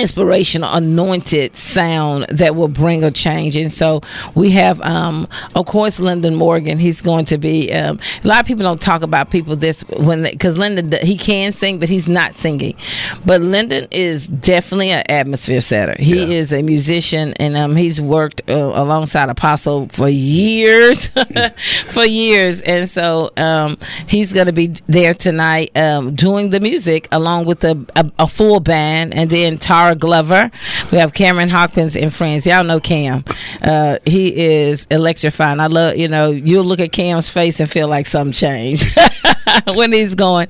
inspirational 0.00 0.72
anointed 0.72 1.54
sound 1.56 2.26
that 2.30 2.56
will 2.56 2.68
bring 2.68 3.04
a 3.04 3.10
change. 3.10 3.56
And 3.56 3.72
so 3.72 4.00
we 4.34 4.50
have 4.50 4.80
um 4.82 5.28
of 5.54 5.66
course 5.66 6.00
lyndon 6.00 6.34
morgan. 6.36 6.78
He's 6.78 7.00
going 7.02 7.26
to 7.26 7.38
be 7.38 7.72
um 7.72 7.98
a 8.24 8.26
lot 8.26 8.40
of 8.40 8.46
people 8.46 8.62
don't 8.64 8.80
talk 8.80 9.02
about 9.02 9.30
people 9.30 9.56
this 9.56 9.82
when 9.82 10.22
because 10.22 10.56
lyndon 10.58 10.90
he 11.06 11.16
can 11.16 11.52
sing 11.52 11.78
but 11.78 11.88
he's 11.88 12.08
not 12.08 12.34
singing. 12.34 12.76
But 13.24 13.40
lyndon 13.40 13.88
is 13.90 14.26
definitely 14.26 14.90
an 14.90 15.04
atmosphere 15.08 15.60
setter. 15.60 15.94
He 15.98 16.20
Yeah. 16.24 16.38
is 16.38 16.52
a 16.52 16.62
musician 16.62 17.34
and 17.34 17.56
um 17.56 17.76
he's 17.76 18.00
worked 18.00 18.42
uh, 18.48 18.54
alongside 18.54 19.28
apostle 19.28 19.88
for 19.88 20.08
years 20.08 21.10
for 21.86 22.04
years. 22.04 22.62
And 22.62 22.88
so 22.88 23.30
um 23.36 23.78
he's 24.06 24.32
going 24.32 24.46
to 24.46 24.52
be 24.52 24.74
there 24.88 25.14
tonight 25.14 25.70
um 25.76 26.14
doing 26.14 26.50
the 26.50 26.60
music 26.60 27.08
along 27.12 27.44
with 27.46 27.62
a, 27.64 27.84
a, 27.96 28.10
a 28.20 28.28
full 28.28 28.60
band. 28.60 29.14
And 29.14 29.28
then 29.30 29.58
tara 29.58 29.89
glover. 29.94 30.50
We 30.92 30.98
have 30.98 31.12
cameron 31.12 31.48
hopkins 31.48 31.96
and 31.96 32.14
friends 32.14 32.46
y'all 32.46 32.64
know 32.64 32.80
cam. 32.80 33.24
Uh 33.62 33.98
he 34.04 34.34
is 34.36 34.86
electrifying. 34.90 35.60
I 35.60 35.66
love 35.66 35.96
you 35.96 36.08
know 36.08 36.30
you'll 36.30 36.64
look 36.64 36.80
at 36.80 36.92
cam's 36.92 37.28
face 37.28 37.60
and 37.60 37.70
feel 37.70 37.88
like 37.88 38.06
something 38.06 38.32
changed 38.32 38.86
when 39.66 39.92
he's 39.92 40.14
going. 40.14 40.48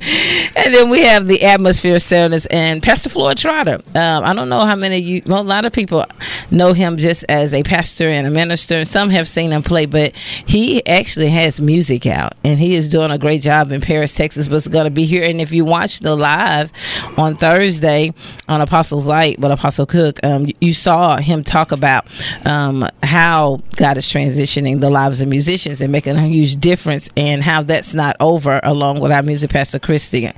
And 0.57 0.75
then 0.75 0.91
we 0.91 1.03
have 1.03 1.27
the 1.27 1.45
atmosphere 1.45 1.99
setters 1.99 2.47
and 2.47 2.83
pastor 2.83 3.09
floyd 3.09 3.39
trotter. 3.39 3.81
Um 3.95 4.25
i 4.25 4.33
don't 4.33 4.49
know 4.49 4.61
how 4.61 4.77
many 4.77 4.99
of 4.99 5.05
you 5.05 5.23
well, 5.27 5.41
a 5.41 5.43
lot 5.43 5.65
of 5.65 5.73
people 5.73 6.05
know 6.51 6.73
him 6.73 6.97
just 6.97 7.25
as 7.29 7.55
a 7.55 7.63
pastor 7.63 8.09
and 8.09 8.27
a 8.27 8.31
minister 8.31 8.85
some 8.85 9.11
have 9.11 9.29
seen 9.29 9.53
him 9.53 9.63
play 9.63 9.87
but 9.87 10.15
he 10.47 10.85
actually 10.87 11.29
has 11.29 11.61
music 11.61 12.07
out 12.07 12.33
and 12.45 12.59
he 12.59 12.75
is 12.75 12.89
doing 12.89 13.11
a 13.11 13.19
great 13.19 13.43
job 13.43 13.71
in 13.73 13.81
paris 13.81 14.15
texas 14.15 14.49
but 14.49 14.57
it's 14.57 14.69
going 14.69 14.85
to 14.85 14.91
be 14.91 15.05
here. 15.05 15.25
And 15.25 15.41
if 15.41 15.53
you 15.53 15.65
watch 15.65 16.01
the 16.01 16.17
live 16.17 16.73
on 17.17 17.37
thursday 17.37 18.13
on 18.49 18.61
apostles 18.61 19.07
light 19.07 19.30
with 19.39 19.53
apostle 19.53 19.87
cook. 19.87 20.21
Um, 20.23 20.49
you 20.61 20.75
saw 20.75 21.19
him 21.19 21.45
talk 21.45 21.73
about 21.73 22.07
um, 22.45 22.87
how 23.03 23.59
god 23.77 23.97
is 23.97 24.07
transitioning 24.07 24.81
the 24.81 24.91
lives 24.91 25.21
of 25.23 25.29
musicians 25.29 25.81
and 25.81 25.93
making 25.93 26.17
a 26.17 26.27
huge 26.27 26.57
difference 26.57 27.09
and 27.17 27.43
how 27.43 27.63
that's 27.63 27.95
not 27.95 28.17
over 28.21 28.61
along 28.63 29.01
with 29.01 29.13
our 29.13 29.23
music 29.23 29.51
pastor 29.51 29.79
christy 29.79 30.29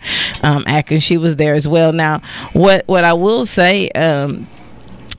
um, 0.42 0.64
atkins. 0.66 1.02
She 1.02 1.16
was 1.16 1.36
there 1.36 1.54
as 1.54 1.66
well. 1.68 1.92
Now 1.92 2.20
what 2.52 2.86
what 2.86 3.04
i 3.04 3.12
will 3.12 3.44
say 3.46 3.88
um, 3.90 4.46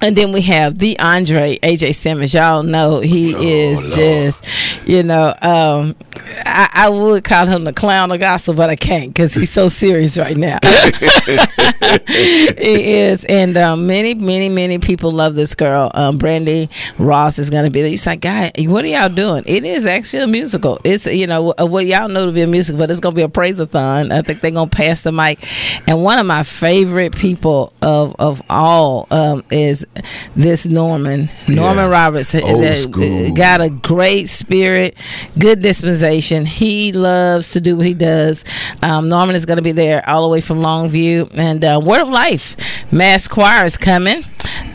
and 0.04 0.18
then 0.18 0.34
we 0.34 0.42
have 0.42 0.80
the 0.80 1.00
Andre 1.00 1.58
AJ 1.64 1.96
Simmons. 1.96 2.34
Y'all 2.34 2.62
know 2.62 3.00
he 3.00 3.32
is 3.32 3.98
Lord. 3.98 3.98
just, 3.98 4.46
you 4.86 5.02
know, 5.02 5.34
um, 5.42 5.96
I, 6.46 6.70
I 6.74 6.90
would 6.90 7.24
call 7.24 7.48
him 7.48 7.64
the 7.64 7.72
clown 7.72 8.12
of 8.12 8.20
gospel, 8.20 8.54
but 8.54 8.70
I 8.70 8.76
can't 8.76 9.08
because 9.14 9.34
he's 9.34 9.50
so 9.52 9.70
serious 9.70 10.18
right 10.18 10.36
now. 10.36 10.60
he 12.08 12.94
is, 12.96 13.24
and 13.26 13.56
um, 13.56 13.88
many, 13.88 14.14
many, 14.14 14.50
many 14.50 14.78
people 14.78 15.12
love 15.14 15.36
this 15.36 15.56
girl. 15.56 15.90
Um, 15.94 16.18
Brandy 16.18 16.70
Ross 16.98 17.40
is 17.40 17.50
going 17.50 17.64
to 17.64 17.70
be 17.70 17.82
there. 17.82 17.90
He's 17.90 18.06
like, 18.06 18.20
guy, 18.20 18.52
what 18.60 18.84
are 18.84 18.90
y'all 18.90 19.08
doing? 19.08 19.44
It 19.48 19.64
is 19.64 19.86
actually 19.86 20.24
a 20.24 20.28
musical. 20.28 20.82
It's 20.84 21.06
you 21.06 21.28
know 21.28 21.54
what 21.58 21.86
y'all 21.86 22.10
know 22.10 22.26
to 22.26 22.32
be 22.34 22.42
a 22.42 22.48
musical, 22.48 22.80
but 22.80 22.92
it's 22.92 23.00
going 23.00 23.16
to 23.16 23.20
be 23.20 23.24
a 23.24 23.30
praise-a-thon. 23.30 24.12
I 24.12 24.22
think 24.22 24.42
they're 24.42 24.52
going 24.52 24.70
to 24.70 24.76
pass 24.76 25.02
the 25.02 25.14
mic. 25.14 25.40
And 25.88 26.04
one 26.04 26.20
of 26.20 26.26
my 26.26 26.44
favorite 26.44 27.16
people 27.16 27.72
of 27.82 28.16
of 28.20 28.42
all 28.50 29.08
um, 29.12 29.44
is 29.50 29.86
this 30.36 30.66
Norman 30.66 31.30
Norman 31.48 31.86
Yeah. 31.86 31.90
Roberts. 31.90 32.32
That- 32.32 33.34
Got 33.36 33.62
a 33.62 33.70
great 33.70 34.30
spirit, 34.30 34.96
good 35.38 35.62
dispensation. 35.62 36.46
He 36.46 36.92
loves 36.92 37.52
to 37.52 37.62
do 37.62 37.76
what 37.76 37.86
he 37.86 37.94
does. 37.94 38.44
Um, 38.82 39.10
Norman 39.10 39.36
is 39.36 39.46
going 39.46 39.58
to 39.58 39.62
be 39.64 39.72
there 39.72 40.08
all 40.10 40.24
the 40.24 40.30
way 40.30 40.42
from 40.42 40.60
Longview. 40.60 41.30
And 41.34 41.64
uh, 41.64 41.80
Word 41.84 42.02
of 42.02 42.10
Life, 42.10 42.56
Mass 42.92 43.28
Choir 43.28 43.66
is 43.66 43.78
coming. 43.78 44.26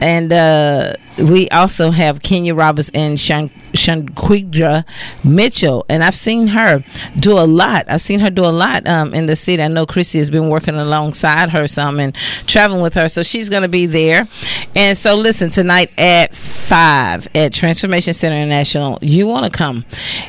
And 0.00 0.32
uh, 0.32 0.94
we 1.18 1.48
also 1.50 1.90
have 1.90 2.22
Kenya 2.22 2.54
Roberts 2.54 2.90
and 2.94 3.18
Shan- 3.18 3.50
Shanquidra 3.72 4.84
Mitchell. 5.24 5.84
And 5.88 6.04
I've 6.04 6.14
seen 6.14 6.48
her 6.48 6.84
do 7.18 7.32
a 7.32 7.46
lot. 7.46 7.86
I've 7.88 8.00
seen 8.00 8.20
her 8.20 8.30
do 8.30 8.44
a 8.44 8.46
lot 8.52 8.86
um, 8.86 9.14
in 9.14 9.26
the 9.26 9.36
city. 9.36 9.62
I 9.62 9.68
know 9.68 9.86
Christy 9.86 10.18
has 10.18 10.30
been 10.30 10.48
working 10.48 10.76
alongside 10.76 11.50
her 11.50 11.66
some 11.66 11.98
and 12.00 12.14
traveling 12.46 12.82
with 12.82 12.94
her. 12.94 13.08
So 13.08 13.22
she's 13.22 13.48
going 13.48 13.62
to 13.62 13.68
be 13.68 13.86
there. 13.86 14.28
And 14.74 14.96
so 14.96 15.14
listen, 15.14 15.50
tonight 15.50 15.90
at 15.98 16.34
5 16.68 17.28
at 17.34 17.54
Transformation 17.54 18.12
Center 18.12 18.36
International, 18.36 18.98
you 19.00 19.26
want 19.26 19.50
to 19.50 19.50
come 19.50 19.86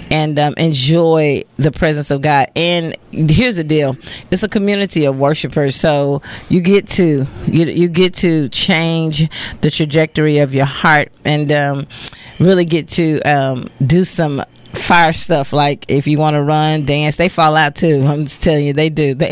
and 0.10 0.40
um, 0.40 0.54
enjoy 0.56 1.44
the 1.58 1.70
presence 1.70 2.12
of 2.12 2.22
God. 2.22 2.50
And 2.56 2.96
here's 3.12 3.58
the 3.58 3.66
deal 3.66 3.98
it's 4.32 4.42
a 4.42 4.48
community 4.48 5.04
of 5.04 5.20
worshipers. 5.20 5.76
So 5.76 6.22
you 6.48 6.62
get 6.62 6.88
to, 6.92 7.28
you, 7.46 7.66
you 7.66 7.90
get 7.90 8.14
to 8.16 8.48
change 8.50 9.30
the 9.60 9.70
trajectory 9.70 10.38
of 10.38 10.54
your 10.54 10.64
heart 10.64 11.12
and 11.26 11.52
um, 11.52 11.88
really 12.40 12.64
get 12.64 12.88
to 12.90 13.20
um, 13.24 13.70
do 13.86 14.06
some 14.06 14.42
fire 14.74 15.14
stuff. 15.14 15.54
Like 15.54 15.86
if 15.90 16.08
you 16.08 16.18
want 16.18 16.36
to 16.36 16.44
run 16.44 16.86
dance 16.86 17.16
they 17.16 17.30
fall 17.30 17.56
out 17.56 17.76
too. 17.76 18.04
I'm 18.08 18.24
just 18.24 18.44
telling 18.44 18.66
you 18.66 18.74
they 18.74 18.90
do. 18.90 19.16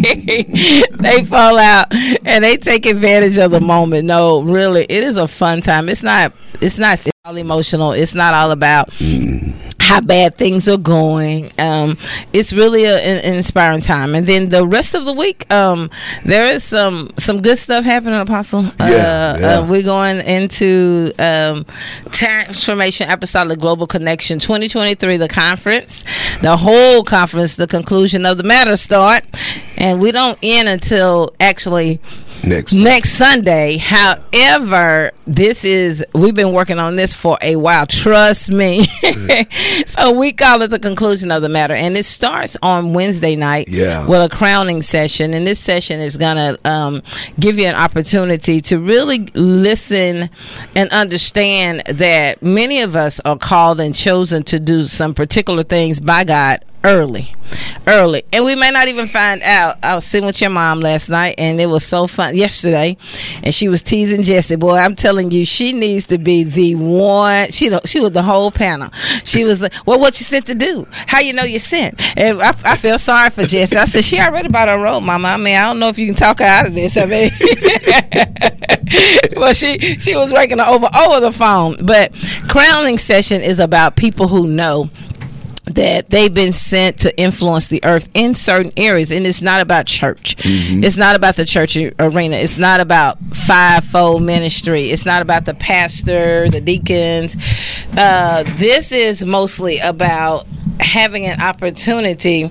They 0.00 0.84
they 0.92 1.24
fall 1.26 1.58
out. 1.58 1.94
And 2.24 2.42
they 2.42 2.56
take 2.56 2.86
advantage 2.86 3.36
of 3.36 3.50
the 3.50 3.60
moment. 3.60 4.06
No 4.06 4.40
really 4.40 4.86
it 4.88 5.04
is 5.04 5.18
a 5.18 5.28
fun 5.28 5.60
time. 5.60 5.88
It's 5.88 6.02
not 6.02 6.32
it's 6.62 6.78
not 6.78 6.94
it's 6.94 7.10
all 7.24 7.36
emotional. 7.36 7.92
It's 7.92 8.14
not 8.14 8.32
all 8.32 8.50
about 8.50 8.90
mm. 8.92 9.69
How 9.90 10.00
bad 10.00 10.36
things 10.36 10.68
are 10.68 10.76
going. 10.78 11.50
Um, 11.58 11.98
it's 12.32 12.52
really 12.52 12.84
a, 12.84 12.96
an, 12.96 13.24
an 13.24 13.34
inspiring 13.34 13.80
time. 13.80 14.14
And 14.14 14.24
then 14.24 14.48
the 14.48 14.64
rest 14.64 14.94
of 14.94 15.04
the 15.04 15.12
week, 15.12 15.52
um, 15.52 15.90
there 16.24 16.54
is 16.54 16.62
some 16.62 17.10
some 17.16 17.42
good 17.42 17.58
stuff 17.58 17.84
happening, 17.84 18.20
Apostle. 18.20 18.66
uh, 18.66 18.72
yeah. 18.78 19.36
Uh, 19.60 19.66
we're 19.68 19.82
going 19.82 20.20
into 20.20 21.12
um, 21.18 21.66
Transformation 22.12 23.10
Apostolic 23.10 23.58
Global 23.58 23.88
Connection 23.88 24.38
2023, 24.38 25.16
the 25.16 25.28
conference, 25.28 26.04
the 26.40 26.56
whole 26.56 27.02
conference, 27.02 27.56
the 27.56 27.66
conclusion 27.66 28.24
of 28.24 28.36
the 28.36 28.44
matter 28.44 28.76
start, 28.76 29.24
and 29.76 30.00
we 30.00 30.12
don't 30.12 30.38
end 30.40 30.68
until 30.68 31.34
actually 31.40 32.00
Next. 32.44 32.72
next 32.72 33.10
Sunday. 33.12 33.76
However, 33.78 35.12
this 35.26 35.64
is 35.64 36.04
we've 36.14 36.34
been 36.34 36.52
working 36.52 36.78
on 36.78 36.96
this 36.96 37.14
for 37.14 37.38
a 37.42 37.56
while. 37.56 37.86
Trust 37.86 38.50
me. 38.50 38.86
so 39.86 40.12
we 40.12 40.32
call 40.32 40.62
it 40.62 40.68
the 40.68 40.78
conclusion 40.78 41.30
of 41.30 41.42
the 41.42 41.48
matter, 41.48 41.74
and 41.74 41.96
it 41.96 42.04
starts 42.04 42.56
on 42.62 42.92
Wednesday 42.94 43.36
night 43.36 43.68
Yeah. 43.68 44.06
with 44.08 44.20
a 44.20 44.34
crowning 44.34 44.82
session. 44.82 45.34
And 45.34 45.46
this 45.46 45.58
session 45.60 46.00
is 46.00 46.16
gonna 46.16 46.56
um, 46.64 47.02
give 47.38 47.58
you 47.58 47.66
an 47.66 47.74
opportunity 47.74 48.60
to 48.62 48.78
really 48.78 49.26
listen 49.34 50.30
and 50.74 50.90
understand 50.90 51.82
that 51.86 52.42
many 52.42 52.80
of 52.80 52.96
us 52.96 53.20
are 53.20 53.36
called 53.38 53.80
and 53.80 53.94
chosen 53.94 54.42
to 54.44 54.58
do 54.60 54.84
some 54.84 55.14
particular 55.14 55.62
things 55.62 56.00
by 56.00 56.24
God 56.24 56.64
early. 56.84 57.34
Early. 57.86 58.24
And 58.32 58.44
we 58.44 58.54
may 58.54 58.70
not 58.70 58.88
even 58.88 59.06
find 59.08 59.42
out. 59.42 59.76
I 59.82 59.94
was 59.94 60.04
sitting 60.04 60.26
with 60.26 60.40
your 60.40 60.50
mom 60.50 60.80
last 60.80 61.08
night 61.08 61.34
and 61.38 61.60
it 61.60 61.66
was 61.66 61.84
so 61.84 62.06
fun 62.06 62.36
yesterday 62.36 62.96
and 63.42 63.52
she 63.52 63.68
was 63.68 63.82
teasing 63.82 64.22
jesse. 64.22 64.56
Boy 64.56 64.76
i'm 64.76 64.94
telling 64.94 65.30
you 65.30 65.44
she 65.44 65.72
needs 65.72 66.06
to 66.06 66.18
be 66.18 66.44
the 66.44 66.74
one. 66.76 67.50
She 67.50 67.70
she 67.84 68.00
was 68.00 68.12
the 68.12 68.22
whole 68.22 68.50
panel. 68.50 68.90
She 69.24 69.44
was 69.44 69.62
like 69.62 69.74
well 69.86 69.98
what 69.98 70.18
you 70.20 70.24
sent 70.24 70.46
to 70.46 70.54
do? 70.54 70.86
How 70.90 71.20
you 71.20 71.32
know 71.32 71.42
you 71.42 71.58
sent? 71.58 72.00
And 72.16 72.40
i, 72.40 72.54
I 72.64 72.76
feel 72.76 72.98
sorry 72.98 73.30
for 73.30 73.42
jesse. 73.42 73.76
I 73.76 73.84
said 73.86 74.04
she 74.04 74.20
already 74.20 74.48
bought 74.48 74.68
her 74.68 74.78
role 74.78 75.00
mama. 75.00 75.28
I 75.28 75.36
mean 75.36 75.56
i 75.56 75.66
don't 75.66 75.80
know 75.80 75.88
if 75.88 75.98
you 75.98 76.06
can 76.06 76.14
talk 76.14 76.38
her 76.38 76.44
out 76.44 76.66
of 76.66 76.74
this. 76.74 76.96
I 76.96 77.06
mean 77.06 77.30
well 79.36 79.54
she 79.54 79.78
she 79.98 80.14
was 80.14 80.32
her 80.32 80.66
over 80.66 80.88
over 80.96 81.20
the 81.20 81.32
phone. 81.32 81.84
But 81.84 82.12
crowning 82.48 82.98
session 82.98 83.42
is 83.42 83.58
about 83.58 83.96
people 83.96 84.28
who 84.28 84.46
know 84.46 84.88
that 85.74 86.10
they've 86.10 86.32
been 86.32 86.52
sent 86.52 86.98
to 87.00 87.16
influence 87.18 87.68
the 87.68 87.82
earth 87.84 88.08
in 88.14 88.34
certain 88.34 88.72
areas. 88.76 89.10
And 89.10 89.26
it's 89.26 89.42
not 89.42 89.60
about 89.60 89.86
church. 89.86 90.36
It's 90.38 90.96
not 90.96 91.16
about 91.16 91.36
the 91.36 91.44
church 91.44 91.76
arena. 91.76 92.36
It's 92.36 92.58
not 92.58 92.80
about 92.80 93.18
fivefold 93.32 94.22
ministry. 94.22 94.90
It's 94.90 95.06
not 95.06 95.22
about 95.22 95.44
the 95.44 95.54
pastor 95.54 96.48
the 96.48 96.60
deacons. 96.60 97.36
Uh, 97.96 98.44
this 98.56 98.92
is 98.92 99.24
mostly 99.24 99.78
about 99.78 100.46
having 100.78 101.26
an 101.26 101.40
opportunity 101.40 102.50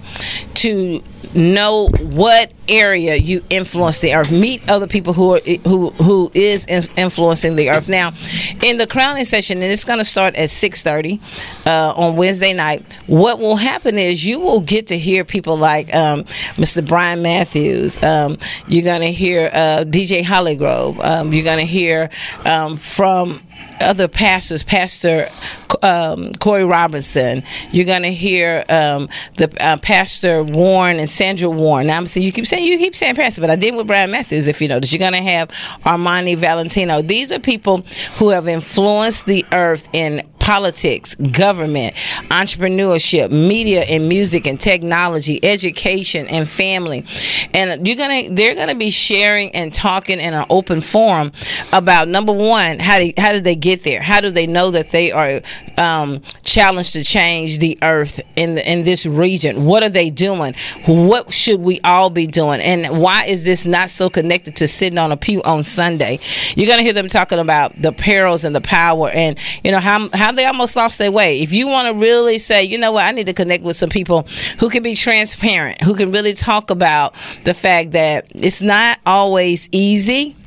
to 0.55 1.03
know 1.33 1.88
what 2.00 2.51
area 2.67 3.15
you 3.15 3.43
influence 3.50 4.00
the 4.00 4.13
earth. 4.13 4.31
Meet 4.31 4.69
other 4.69 4.88
people 4.88 5.13
who 5.13 5.36
are 5.36 5.41
who 5.65 5.89
who 5.91 6.31
is 6.33 6.65
influencing 6.67 7.55
the 7.55 7.69
earth. 7.69 7.89
Now 7.89 8.13
in 8.63 8.77
the 8.77 8.88
crowning 8.88 9.25
session 9.25 9.62
and 9.62 9.71
it's 9.71 9.86
going 9.86 10.00
to 10.00 10.05
start 10.05 10.36
at 10.36 10.50
6.30 10.50 11.19
uh, 11.65 11.93
on 11.95 12.15
wednesday 12.15 12.53
night 12.53 12.83
what 13.07 13.39
will 13.39 13.55
happen 13.55 13.98
is 13.98 14.25
you 14.25 14.39
will 14.39 14.62
get 14.62 14.88
to 14.88 14.98
hear 14.98 15.24
people 15.24 15.57
like 15.57 15.93
um, 15.95 16.24
mr 16.55 16.86
brian 16.86 17.21
matthews 17.21 18.01
um, 18.03 18.38
you're 18.67 18.83
going 18.83 19.01
to 19.01 19.12
hear 19.12 19.50
uh, 19.53 19.83
dj 19.86 20.24
hollygrove 20.24 21.03
um, 21.03 21.33
you're 21.33 21.43
going 21.43 21.59
to 21.59 21.65
hear 21.65 22.09
um, 22.45 22.77
from 22.77 23.41
other 23.81 24.07
pastors, 24.07 24.63
Pastor 24.63 25.29
um, 25.81 26.31
Corey 26.33 26.65
Robinson. 26.65 27.43
You're 27.71 27.86
going 27.86 28.03
to 28.03 28.13
hear 28.13 28.65
um, 28.69 29.09
the 29.38 29.53
uh, 29.59 29.77
Pastor 29.77 30.43
Warren 30.43 31.00
and 31.00 31.09
Sandra 31.09 31.50
Warren. 31.50 31.88
Now 31.88 31.98
I'm 31.98 32.07
saying 32.07 32.25
you 32.25 32.31
keep 32.31 32.48
saying 32.48 32.65
you 32.65 32.77
keep 32.77 32.95
saying 32.95 33.15
Pastor, 33.15 33.41
but 33.41 33.50
I 33.50 33.55
did 33.55 33.75
with 33.75 33.88
Brian 33.88 34.12
Matthews. 34.12 34.48
If 34.48 34.62
you 34.62 34.67
notice, 34.67 34.91
you're 34.91 35.00
going 35.00 35.13
to 35.13 35.21
have 35.21 35.50
Armani 35.86 36.38
Valentino. 36.38 37.01
These 37.01 37.31
are 37.31 37.39
people 37.39 37.86
who 38.17 38.29
have 38.29 38.48
influenced 38.48 39.25
the 39.25 39.45
earth 39.51 39.88
in 39.93 40.28
politics, 40.50 41.13
government, 41.13 41.94
entrepreneurship, 42.32 43.29
media 43.29 43.82
and 43.82 44.10
music 44.10 44.48
and 44.48 44.60
technology, 44.60 45.39
education 45.46 46.25
and 46.25 46.50
family. 46.50 47.06
And 47.53 47.86
you're 47.86 47.96
gonna 47.96 48.32
they're 48.32 48.56
gonna 48.56 48.74
be 48.74 48.89
sharing 48.89 49.53
and 49.56 49.72
talking 49.72 50.20
in 50.20 50.34
an 50.34 50.48
open 50.50 50.82
forum 50.82 51.34
about 51.72 52.08
number 52.08 52.34
one, 52.34 52.79
how 52.79 52.98
do, 52.98 53.13
how 53.15 53.32
did 53.32 53.44
they 53.44 53.56
get 53.56 53.84
there? 53.84 54.01
How 54.01 54.22
do 54.22 54.32
they 54.32 54.48
know 54.48 54.72
that 54.72 54.89
they 54.89 55.12
are 55.12 55.41
um, 55.77 56.24
challenged 56.44 56.94
to 56.94 57.03
change 57.03 57.60
the 57.60 57.77
earth 57.84 58.20
in 58.36 58.56
the, 58.56 58.72
in 58.72 58.86
this 58.86 59.06
region? 59.06 59.65
What 59.65 59.84
are 59.84 59.89
they 59.89 60.10
doing? 60.10 60.56
What 60.88 61.32
should 61.32 61.60
we 61.60 61.79
all 61.82 62.10
be 62.10 62.25
doing? 62.25 62.60
And 62.60 63.00
why 63.00 63.25
is 63.25 63.46
this 63.46 63.68
not 63.68 63.91
so 63.91 64.10
connected 64.10 64.56
to 64.56 64.68
sitting 64.68 64.98
on 64.98 65.12
a 65.12 65.18
pew 65.18 65.44
on 65.44 65.62
Sunday? 65.62 66.18
You're 66.56 66.68
gonna 66.68 66.82
hear 66.82 66.94
them 66.94 67.08
talking 67.08 67.38
about 67.38 67.79
the 67.79 67.91
perils 67.91 68.44
and 68.44 68.56
the 68.56 68.62
power 68.62 69.12
and 69.12 69.38
you 69.63 69.72
know 69.72 69.79
how 69.79 70.10
how 70.13 70.32
they 70.39 70.46
almost 70.46 70.75
lost 70.75 70.98
their 70.98 71.12
way. 71.12 71.41
If 71.41 71.51
you 71.51 71.67
want 71.67 71.88
to 71.88 72.00
really 72.00 72.38
say, 72.38 72.63
you 72.63 72.77
know 72.77 72.93
what, 72.93 73.03
I 73.03 73.12
need 73.12 73.27
to 73.27 73.34
connect 73.34 73.63
with 73.63 73.75
some 73.75 73.89
people 73.89 74.24
who 74.60 74.69
can 74.69 74.84
be 74.84 74.96
transparent, 74.96 75.81
who 75.81 75.96
can 75.96 76.12
really 76.12 76.34
talk 76.34 76.69
about 76.69 77.13
the 77.43 77.53
fact 77.53 77.91
that 77.91 78.27
it's 78.34 78.62
not 78.62 79.00
always 79.05 79.67
easy 79.74 80.38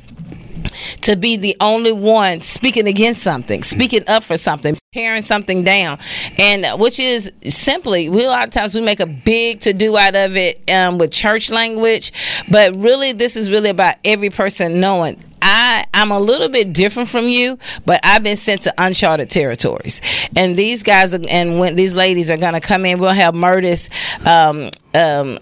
to 1.01 1.15
be 1.15 1.37
the 1.37 1.55
only 1.59 1.91
one 1.91 2.41
speaking 2.41 2.87
against 2.87 3.21
something, 3.21 3.61
speaking 3.61 4.03
up 4.07 4.23
for 4.23 4.37
something, 4.37 4.75
tearing 4.93 5.21
something 5.21 5.63
down, 5.63 5.99
and 6.39 6.65
uh, 6.65 6.77
which 6.77 6.99
is 6.99 7.31
simply 7.49 8.09
we 8.09 8.25
a 8.25 8.29
lot 8.29 8.47
of 8.47 8.53
times 8.53 8.73
we 8.73 8.81
make 8.81 8.99
a 8.99 9.05
big 9.05 9.59
to 9.59 9.73
do 9.73 9.95
out 9.97 10.15
of 10.15 10.35
it 10.35 10.61
um, 10.71 10.97
with 10.97 11.11
church 11.11 11.51
language, 11.51 12.11
but 12.49 12.73
really 12.75 13.11
this 13.11 13.35
is 13.35 13.51
really 13.51 13.69
about 13.69 13.95
every 14.03 14.29
person 14.29 14.79
knowing 14.79 15.21
I 15.43 15.85
I'm 15.93 16.09
a 16.11 16.19
little 16.19 16.49
bit 16.49 16.73
different 16.73 17.09
from 17.09 17.25
you, 17.25 17.59
but 17.85 17.99
I've 18.03 18.23
been 18.23 18.37
sent 18.37 18.61
to 18.63 18.73
uncharted 18.77 19.29
territories, 19.29 20.01
and 20.35 20.55
these 20.55 20.81
guys 20.83 21.13
are, 21.13 21.19
and 21.29 21.59
when 21.59 21.75
these 21.75 21.93
ladies 21.93 22.31
are 22.31 22.37
going 22.37 22.53
to 22.53 22.61
come 22.61 22.85
in, 22.85 22.99
we'll 22.99 23.09
have 23.11 23.33
Murtis, 23.35 23.89
um, 24.25 24.71
um, 24.95 25.37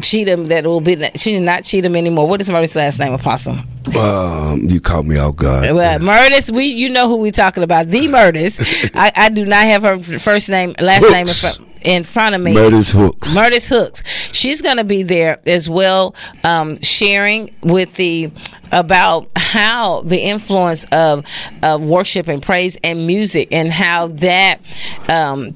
Cheatham 0.00 0.46
that 0.46 0.64
will 0.64 0.80
be 0.80 0.96
she 1.16 1.32
did 1.32 1.42
not 1.42 1.64
Cheatham 1.64 1.94
anymore. 1.94 2.26
What 2.26 2.40
is 2.40 2.48
Murtis' 2.48 2.74
last 2.74 2.98
name, 2.98 3.12
Apostle? 3.12 3.58
Um, 3.98 4.60
you 4.68 4.80
caught 4.80 5.04
me 5.04 5.18
off 5.18 5.36
guard. 5.36 5.70
Well, 5.72 5.98
Murtis, 5.98 6.50
we 6.50 6.64
you 6.64 6.88
know 6.88 7.08
who 7.08 7.16
we 7.16 7.30
talking 7.30 7.62
about? 7.62 7.88
The 7.88 8.08
Murtis. 8.08 8.90
I, 8.94 9.12
I 9.14 9.28
do 9.28 9.44
not 9.44 9.64
have 9.64 9.82
her 9.82 9.98
first 10.18 10.48
name, 10.48 10.74
last 10.80 11.04
Hooks. 11.04 11.58
name 11.58 11.68
in 11.84 12.04
front, 12.04 12.34
of 12.34 12.40
me. 12.40 12.54
Murtis 12.54 12.90
Hooks. 12.90 13.34
Murtis 13.34 13.68
Hooks. 13.68 14.02
She's 14.32 14.62
going 14.62 14.78
to 14.78 14.84
be 14.84 15.02
there 15.02 15.40
as 15.46 15.68
well, 15.68 16.14
um, 16.42 16.80
sharing 16.82 17.54
with 17.62 17.94
the 17.94 18.30
about 18.72 19.28
how 19.36 20.02
the 20.02 20.18
influence 20.18 20.84
of 20.86 21.24
of 21.62 21.82
worship 21.82 22.26
and 22.28 22.42
praise 22.42 22.76
and 22.82 23.06
music 23.06 23.48
and 23.52 23.70
how 23.70 24.08
that. 24.08 24.60
Um, 25.08 25.54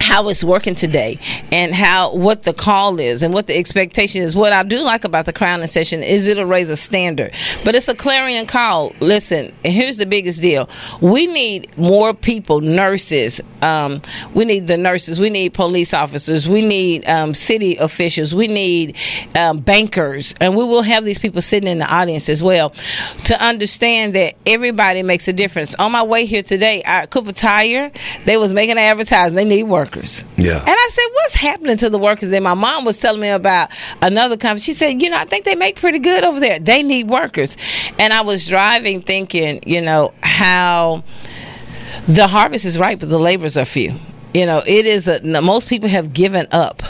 how 0.00 0.28
it's 0.28 0.42
working 0.42 0.74
today 0.74 1.18
and 1.52 1.74
how 1.74 2.14
what 2.14 2.44
the 2.44 2.54
call 2.54 2.98
is 2.98 3.22
and 3.22 3.34
what 3.34 3.46
the 3.46 3.56
expectation 3.56 4.22
is. 4.22 4.34
What 4.34 4.54
I 4.54 4.62
do 4.62 4.78
like 4.78 5.04
about 5.04 5.26
the 5.26 5.34
crowning 5.34 5.66
session 5.66 6.02
is 6.02 6.26
it'll 6.26 6.46
raise 6.46 6.70
a 6.70 6.76
standard, 6.76 7.34
but 7.62 7.74
it's 7.74 7.88
a 7.88 7.94
clarion 7.94 8.46
call. 8.46 8.94
Listen, 9.00 9.52
and 9.64 9.72
here's 9.74 9.98
the 9.98 10.06
biggest 10.06 10.40
deal: 10.40 10.68
we 11.02 11.26
need 11.26 11.76
more 11.76 12.14
people, 12.14 12.62
nurses. 12.62 13.42
Um, 13.62 14.02
we 14.34 14.44
need 14.44 14.66
the 14.66 14.76
nurses. 14.76 15.18
We 15.18 15.30
need 15.30 15.54
police 15.54 15.94
officers. 15.94 16.48
We 16.48 16.62
need 16.62 17.06
um, 17.08 17.34
city 17.34 17.76
officials. 17.76 18.34
We 18.34 18.48
need 18.48 18.96
um, 19.34 19.58
bankers, 19.58 20.34
and 20.40 20.56
we 20.56 20.64
will 20.64 20.82
have 20.82 21.04
these 21.04 21.18
people 21.18 21.42
sitting 21.42 21.68
in 21.68 21.78
the 21.78 21.86
audience 21.86 22.28
as 22.28 22.42
well 22.42 22.70
to 23.24 23.42
understand 23.42 24.14
that 24.14 24.34
everybody 24.46 25.02
makes 25.02 25.28
a 25.28 25.32
difference. 25.32 25.74
On 25.76 25.92
my 25.92 26.02
way 26.02 26.26
here 26.26 26.42
today, 26.42 26.82
at 26.82 27.10
Cooper 27.10 27.32
Tire, 27.32 27.90
they 28.24 28.36
was 28.36 28.52
making 28.52 28.72
an 28.72 28.78
advertisement. 28.78 29.34
They 29.34 29.44
need 29.44 29.64
workers. 29.64 30.24
Yeah. 30.36 30.58
And 30.58 30.68
I 30.68 30.88
said, 30.90 31.04
"What's 31.14 31.34
happening 31.34 31.76
to 31.78 31.90
the 31.90 31.98
workers?" 31.98 32.32
And 32.32 32.44
my 32.44 32.54
mom 32.54 32.84
was 32.84 32.98
telling 32.98 33.20
me 33.20 33.28
about 33.28 33.70
another 34.02 34.36
company. 34.36 34.60
She 34.60 34.72
said, 34.72 35.02
"You 35.02 35.10
know, 35.10 35.18
I 35.18 35.24
think 35.24 35.44
they 35.44 35.54
make 35.54 35.76
pretty 35.76 35.98
good 35.98 36.24
over 36.24 36.40
there. 36.40 36.58
They 36.58 36.82
need 36.82 37.08
workers." 37.08 37.56
And 37.98 38.12
I 38.12 38.20
was 38.20 38.46
driving, 38.46 39.02
thinking, 39.02 39.60
you 39.66 39.80
know, 39.80 40.12
how 40.22 41.04
the 42.06 42.26
harvest 42.26 42.64
is 42.64 42.78
ripe, 42.78 43.00
but 43.00 43.08
the 43.08 43.18
laborers 43.18 43.56
are 43.56 43.64
few. 43.64 43.94
You 44.34 44.46
know, 44.46 44.62
it 44.66 44.86
is 44.86 45.08
a 45.08 45.40
most 45.40 45.68
people 45.68 45.88
have 45.88 46.12
given 46.12 46.46
up 46.50 46.82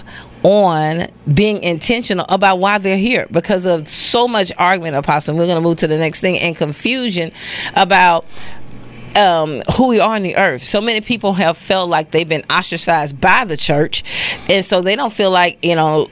on 0.43 1.09
being 1.33 1.63
intentional 1.63 2.27
about 2.29 2.59
why 2.59 2.79
they're 2.79 2.97
here 2.97 3.27
because 3.31 3.67
of 3.67 3.89
so 3.89 4.29
much 4.29 4.53
argument 4.57 4.95
apostle 4.95 5.37
we're 5.37 5.47
going 5.47 5.57
to 5.57 5.61
move 5.61 5.77
to 5.77 5.87
the 5.87 5.99
next 5.99 6.21
thing 6.21 6.39
and 6.39 6.57
confusion 6.57 7.33
about 7.75 8.25
um, 9.17 9.63
who 9.77 9.89
we 9.89 10.01
are 10.01 10.15
on 10.15 10.23
the 10.23 10.37
earth. 10.37 10.63
So 10.63 10.81
many 10.81 11.01
people 11.01 11.35
have 11.35 11.57
felt 11.57 11.89
like 11.89 12.11
they've 12.11 12.29
been 12.29 12.45
ostracized 12.51 13.21
by 13.21 13.45
the 13.45 13.57
church, 13.57 14.05
and 14.49 14.65
so 14.65 14.81
they 14.81 14.97
don't 14.97 15.13
feel 15.13 15.31
like 15.31 15.65
you 15.65 15.75
know. 15.75 16.09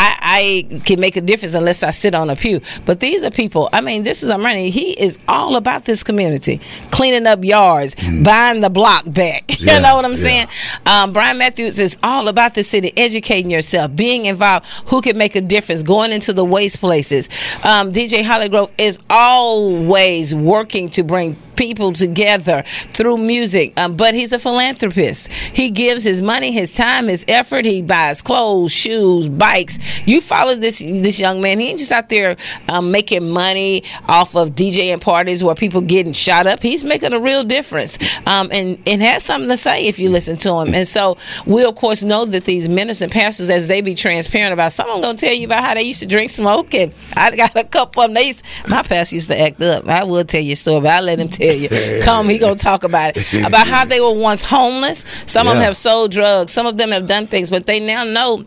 I, 0.00 0.68
I 0.70 0.80
can 0.84 1.00
make 1.00 1.16
a 1.16 1.20
difference 1.20 1.54
unless 1.54 1.82
I 1.82 1.90
sit 1.90 2.14
on 2.14 2.30
a 2.30 2.36
pew. 2.36 2.60
But 2.86 3.00
these 3.00 3.24
are 3.24 3.32
people. 3.32 3.68
I 3.72 3.80
mean, 3.80 4.04
this 4.04 4.22
is 4.22 4.30
money. 4.30 4.70
He 4.70 4.92
is 4.92 5.18
all 5.26 5.56
about 5.56 5.86
this 5.86 6.04
community, 6.04 6.60
cleaning 6.92 7.26
up 7.26 7.42
yards, 7.42 7.96
buying 8.22 8.60
the 8.60 8.70
block 8.70 9.02
back. 9.06 9.58
you 9.60 9.66
know 9.66 9.96
what 9.96 10.04
I'm 10.04 10.12
yeah. 10.12 10.16
saying? 10.16 10.48
Um, 10.86 11.12
Brian 11.12 11.36
Matthews 11.38 11.80
is 11.80 11.96
all 12.04 12.28
about 12.28 12.54
the 12.54 12.62
city, 12.62 12.92
educating 12.96 13.50
yourself, 13.50 13.96
being 13.96 14.26
involved. 14.26 14.66
Who 14.86 15.02
can 15.02 15.18
make 15.18 15.34
a 15.34 15.40
difference? 15.40 15.82
Going 15.82 16.12
into 16.12 16.32
the 16.32 16.44
waste 16.44 16.78
places. 16.78 17.28
Um, 17.64 17.90
DJ 17.90 18.22
Hollygrove 18.22 18.70
is 18.78 19.00
always 19.10 20.32
working 20.32 20.90
to 20.90 21.02
bring 21.02 21.36
people 21.58 21.92
together 21.92 22.62
through 22.92 23.18
music. 23.18 23.72
Um, 23.76 23.96
but 23.96 24.14
he's 24.14 24.32
a 24.32 24.38
philanthropist. 24.38 25.30
He 25.30 25.70
gives 25.70 26.04
his 26.04 26.22
money, 26.22 26.52
his 26.52 26.70
time, 26.70 27.08
his 27.08 27.24
effort. 27.26 27.64
He 27.64 27.82
buys 27.82 28.22
clothes, 28.22 28.72
shoes, 28.72 29.28
bikes. 29.28 29.78
You 30.06 30.20
follow 30.20 30.54
this 30.54 30.78
this 30.78 31.18
young 31.18 31.40
man. 31.42 31.58
He 31.58 31.70
ain't 31.70 31.80
just 31.80 31.90
out 31.92 32.08
there 32.08 32.36
um, 32.68 32.92
making 32.92 33.28
money 33.28 33.82
off 34.06 34.36
of 34.36 34.50
DJing 34.50 35.00
parties 35.00 35.42
where 35.42 35.54
people 35.56 35.80
getting 35.80 36.12
shot 36.12 36.46
up. 36.46 36.62
He's 36.62 36.84
making 36.84 37.12
a 37.12 37.18
real 37.18 37.42
difference, 37.42 37.98
um, 38.26 38.48
and 38.52 38.78
and 38.86 39.02
has 39.02 39.24
something 39.24 39.48
to 39.48 39.56
say 39.56 39.86
if 39.86 39.98
you 39.98 40.10
listen 40.10 40.36
to 40.38 40.52
him. 40.60 40.74
And 40.74 40.86
so 40.86 41.18
we 41.44 41.64
of 41.64 41.74
course 41.74 42.02
know 42.02 42.24
that 42.26 42.44
these 42.44 42.68
ministers 42.68 43.02
and 43.02 43.12
pastors, 43.12 43.50
as 43.50 43.66
they 43.66 43.80
be 43.80 43.96
transparent 43.96 44.52
about, 44.52 44.72
someone 44.72 45.00
gonna 45.00 45.18
tell 45.18 45.34
you 45.34 45.46
about 45.46 45.64
how 45.64 45.74
they 45.74 45.82
used 45.82 46.00
to 46.00 46.06
drink 46.06 46.30
smoke, 46.30 46.72
and 46.72 46.92
I 47.16 47.34
got 47.34 47.56
a 47.56 47.64
couple 47.64 48.02
of 48.02 48.08
them. 48.08 48.14
They 48.14 48.28
used, 48.28 48.44
my 48.68 48.82
pastor 48.82 49.16
used 49.16 49.30
to 49.30 49.40
act 49.40 49.60
up. 49.60 49.88
I 49.88 50.04
will 50.04 50.24
tell 50.24 50.40
you 50.40 50.52
a 50.52 50.56
story, 50.56 50.82
but 50.82 50.92
I 50.92 51.00
let 51.00 51.18
him 51.18 51.28
tell 51.28 51.47
you. 51.54 52.02
Come, 52.02 52.28
he 52.28 52.38
gonna 52.38 52.54
talk 52.56 52.84
about 52.84 53.16
it 53.16 53.44
about 53.44 53.66
how 53.66 53.84
they 53.84 54.00
were 54.00 54.12
once 54.12 54.42
homeless. 54.42 55.04
Some 55.26 55.46
of 55.48 55.54
them 55.54 55.62
have 55.62 55.76
sold 55.76 56.12
drugs. 56.12 56.52
Some 56.52 56.66
of 56.66 56.76
them 56.78 56.90
have 56.90 57.06
done 57.06 57.26
things, 57.26 57.50
but 57.50 57.66
they 57.66 57.80
now 57.80 58.04
know 58.04 58.44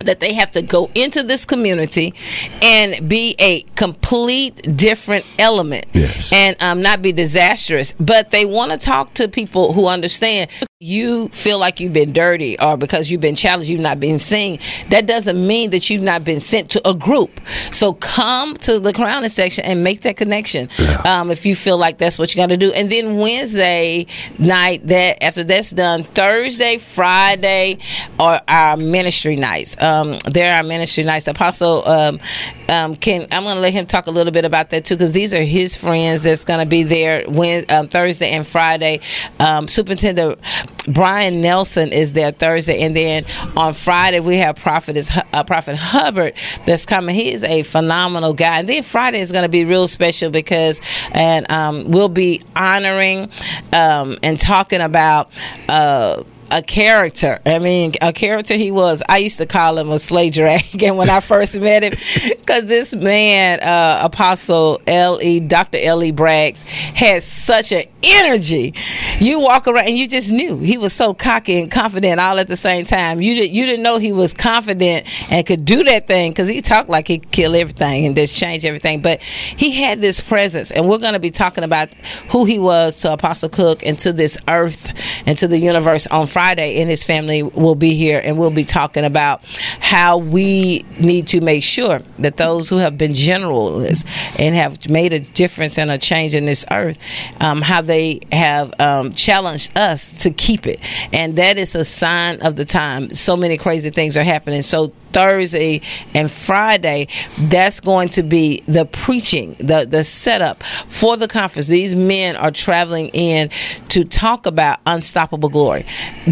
that 0.00 0.20
they 0.20 0.34
have 0.34 0.52
to 0.52 0.60
go 0.62 0.90
into 0.94 1.22
this 1.22 1.46
community 1.46 2.12
and 2.60 3.08
be 3.08 3.34
a 3.38 3.62
complete 3.76 4.76
different 4.76 5.24
element 5.38 5.86
Yes. 5.94 6.30
and 6.32 6.54
um, 6.62 6.82
not 6.82 7.00
be 7.00 7.12
disastrous. 7.12 7.94
But 7.98 8.30
they 8.30 8.44
want 8.44 8.72
to 8.72 8.76
talk 8.78 9.14
to 9.14 9.26
people 9.26 9.72
who 9.72 9.86
understand. 9.86 10.50
You 10.78 11.28
feel 11.28 11.58
like 11.58 11.80
you've 11.80 11.94
been 11.94 12.12
dirty 12.12 12.60
or 12.60 12.76
because 12.76 13.10
you've 13.10 13.22
been 13.22 13.34
challenged, 13.34 13.70
you've 13.70 13.80
not 13.80 13.98
been 13.98 14.18
seen. 14.18 14.58
That 14.90 15.06
doesn't 15.06 15.46
mean 15.46 15.70
that 15.70 15.88
you've 15.88 16.02
not 16.02 16.22
been 16.22 16.38
sent 16.38 16.68
to 16.72 16.86
a 16.86 16.92
group. 16.92 17.40
So 17.72 17.94
come 17.94 18.52
to 18.58 18.78
the 18.78 18.92
crowning 18.92 19.30
section 19.30 19.64
and 19.64 19.82
make 19.82 20.02
that 20.02 20.18
connection 20.18 20.68
um, 21.06 21.30
if 21.30 21.46
you 21.46 21.56
feel 21.56 21.78
like 21.78 21.96
that's 21.96 22.18
what 22.18 22.34
you 22.34 22.36
got 22.36 22.50
to 22.50 22.58
do. 22.58 22.72
And 22.72 22.92
then 22.92 23.16
Wednesday 23.16 24.06
night, 24.38 24.86
that 24.88 25.24
after 25.24 25.44
that's 25.44 25.70
done, 25.70 26.04
Thursday, 26.04 26.76
Friday 26.76 27.78
are 28.18 28.42
our 28.46 28.76
ministry 28.76 29.36
nights. 29.36 29.82
Um, 29.82 30.18
they're 30.30 30.52
our 30.52 30.62
ministry 30.62 31.04
nights. 31.04 31.26
Apostle 31.26 31.88
um, 31.88 32.20
um, 32.68 32.96
can 32.96 33.28
I'm 33.32 33.44
going 33.44 33.54
to 33.54 33.62
let 33.62 33.72
him 33.72 33.86
talk 33.86 34.08
a 34.08 34.10
little 34.10 34.32
bit 34.32 34.44
about 34.44 34.68
that 34.70 34.84
too 34.84 34.96
because 34.96 35.14
these 35.14 35.32
are 35.32 35.42
his 35.42 35.74
friends 35.74 36.22
that's 36.22 36.44
going 36.44 36.60
to 36.60 36.66
be 36.66 36.82
there 36.82 37.24
when 37.26 37.64
um, 37.70 37.88
Thursday 37.88 38.32
and 38.32 38.46
Friday. 38.46 39.00
Um, 39.40 39.68
Superintendent 39.68 40.38
Brian 40.88 41.40
Nelson 41.40 41.92
is 41.92 42.12
there 42.12 42.30
Thursday, 42.30 42.80
and 42.82 42.96
then 42.96 43.24
on 43.56 43.74
Friday 43.74 44.20
we 44.20 44.36
have 44.36 44.56
Prophet 44.56 44.96
uh, 45.32 45.44
Prophet 45.44 45.76
Hubbard 45.76 46.34
that's 46.64 46.86
coming. 46.86 47.14
He 47.14 47.32
is 47.32 47.42
a 47.42 47.62
phenomenal 47.62 48.34
guy, 48.34 48.60
and 48.60 48.68
then 48.68 48.82
Friday 48.82 49.20
is 49.20 49.32
going 49.32 49.44
to 49.44 49.48
be 49.48 49.64
real 49.64 49.88
special 49.88 50.30
because 50.30 50.80
and 51.12 51.50
um, 51.50 51.90
we'll 51.90 52.08
be 52.08 52.42
honoring 52.54 53.30
um, 53.72 54.18
and 54.22 54.38
talking 54.38 54.80
about. 54.80 55.30
Uh, 55.68 56.22
a 56.50 56.62
character. 56.62 57.40
I 57.44 57.58
mean, 57.58 57.94
a 58.00 58.12
character 58.12 58.54
he 58.54 58.70
was. 58.70 59.02
I 59.08 59.18
used 59.18 59.38
to 59.38 59.46
call 59.46 59.78
him 59.78 59.90
a 59.90 59.98
slay 59.98 60.30
dragon 60.30 60.96
when 60.96 61.10
I 61.10 61.20
first 61.20 61.58
met 61.60 61.82
him, 61.82 61.92
because 62.30 62.66
this 62.66 62.94
man, 62.94 63.60
uh, 63.60 64.04
Apostle 64.04 64.80
L. 64.86 65.20
E. 65.20 65.40
Dr. 65.40 65.78
L. 65.80 66.02
E. 66.04 66.12
Braggs, 66.12 66.62
had 66.62 67.22
such 67.22 67.72
an 67.72 67.84
energy. 68.06 68.74
You 69.18 69.40
walk 69.40 69.66
around 69.66 69.86
and 69.86 69.96
you 69.96 70.08
just 70.08 70.30
knew 70.30 70.58
he 70.58 70.78
was 70.78 70.92
so 70.92 71.14
cocky 71.14 71.60
and 71.60 71.70
confident 71.70 72.20
all 72.20 72.38
at 72.38 72.48
the 72.48 72.56
same 72.56 72.84
time. 72.84 73.20
You 73.20 73.34
did 73.34 73.50
you 73.50 73.66
didn't 73.66 73.82
know 73.82 73.98
he 73.98 74.12
was 74.12 74.32
confident 74.32 75.06
and 75.30 75.44
could 75.46 75.64
do 75.64 75.84
that 75.84 76.06
thing 76.06 76.30
because 76.30 76.48
he 76.48 76.60
talked 76.60 76.88
like 76.88 77.08
he 77.08 77.18
could 77.18 77.30
kill 77.30 77.56
everything 77.56 78.06
and 78.06 78.14
just 78.14 78.36
change 78.36 78.64
everything. 78.64 79.02
But 79.02 79.20
he 79.22 79.72
had 79.72 80.00
this 80.00 80.20
presence, 80.20 80.70
and 80.70 80.88
we're 80.88 80.98
going 80.98 81.14
to 81.14 81.18
be 81.18 81.30
talking 81.30 81.64
about 81.64 81.92
who 82.30 82.44
he 82.44 82.58
was 82.58 83.00
to 83.00 83.12
Apostle 83.12 83.48
Cook 83.48 83.84
and 83.84 83.98
to 84.00 84.12
this 84.12 84.36
earth 84.48 84.92
and 85.26 85.36
to 85.38 85.48
the 85.48 85.58
universe 85.58 86.06
on 86.06 86.26
Friday. 86.26 86.80
And 86.80 86.90
his 86.90 87.04
family 87.04 87.42
will 87.42 87.74
be 87.74 87.94
here, 87.94 88.20
and 88.22 88.38
we'll 88.38 88.50
be 88.50 88.64
talking 88.64 89.04
about 89.04 89.42
how 89.80 90.18
we 90.18 90.84
need 91.00 91.28
to 91.28 91.40
make 91.40 91.62
sure 91.62 92.00
that 92.18 92.36
those 92.36 92.68
who 92.68 92.76
have 92.76 92.98
been 92.98 93.12
generals 93.12 94.04
and 94.38 94.54
have 94.54 94.88
made 94.88 95.12
a 95.12 95.20
difference 95.20 95.78
and 95.78 95.90
a 95.90 95.98
change 95.98 96.34
in 96.34 96.44
this 96.44 96.64
earth, 96.70 96.98
um, 97.40 97.62
how 97.62 97.80
they 97.80 97.95
have 98.32 98.72
um, 98.78 99.12
challenged 99.12 99.76
us 99.76 100.12
to 100.24 100.30
keep 100.30 100.66
it. 100.66 100.80
And 101.12 101.36
that 101.36 101.58
is 101.58 101.74
a 101.74 101.84
sign 101.84 102.40
of 102.42 102.56
the 102.56 102.64
time. 102.64 103.12
So 103.14 103.36
many 103.36 103.56
crazy 103.56 103.90
things 103.90 104.16
are 104.16 104.24
happening. 104.24 104.62
So 104.62 104.92
Thursday 105.12 105.80
and 106.12 106.30
Friday, 106.30 107.08
that's 107.38 107.80
going 107.80 108.10
to 108.10 108.22
be 108.22 108.62
the 108.68 108.84
preaching, 108.84 109.56
the 109.58 109.86
the 109.88 110.04
setup 110.04 110.62
for 110.88 111.16
the 111.16 111.26
conference. 111.26 111.68
These 111.68 111.94
men 111.94 112.36
are 112.36 112.50
traveling 112.50 113.08
in 113.08 113.48
to 113.88 114.04
talk 114.04 114.44
about 114.44 114.78
unstoppable 114.84 115.48
glory. 115.48 115.86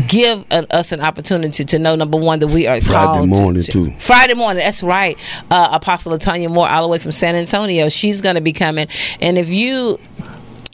Give 0.07 0.45
uh, 0.51 0.67
us 0.71 0.93
an 0.93 1.01
opportunity 1.01 1.65
to 1.65 1.79
know 1.79 1.97
number 1.97 2.19
one 2.19 2.41
that 2.41 2.49
we 2.49 2.67
are 2.67 2.79
Friday 2.83 3.07
called 3.07 3.29
morning, 3.31 3.63
to, 3.63 3.73
too. 3.73 3.95
Friday 3.99 4.35
morning, 4.35 4.63
that's 4.63 4.83
right. 4.83 5.19
Uh, 5.51 5.69
Apostle 5.73 6.13
Latonya 6.13 6.51
Moore, 6.51 6.69
all 6.69 6.83
the 6.83 6.89
way 6.89 6.99
from 6.99 7.13
San 7.13 7.37
Antonio, 7.37 7.89
she's 7.89 8.21
going 8.21 8.35
to 8.35 8.43
be 8.43 8.53
coming. 8.53 8.89
And 9.21 9.39
if 9.39 9.49
you 9.49 9.99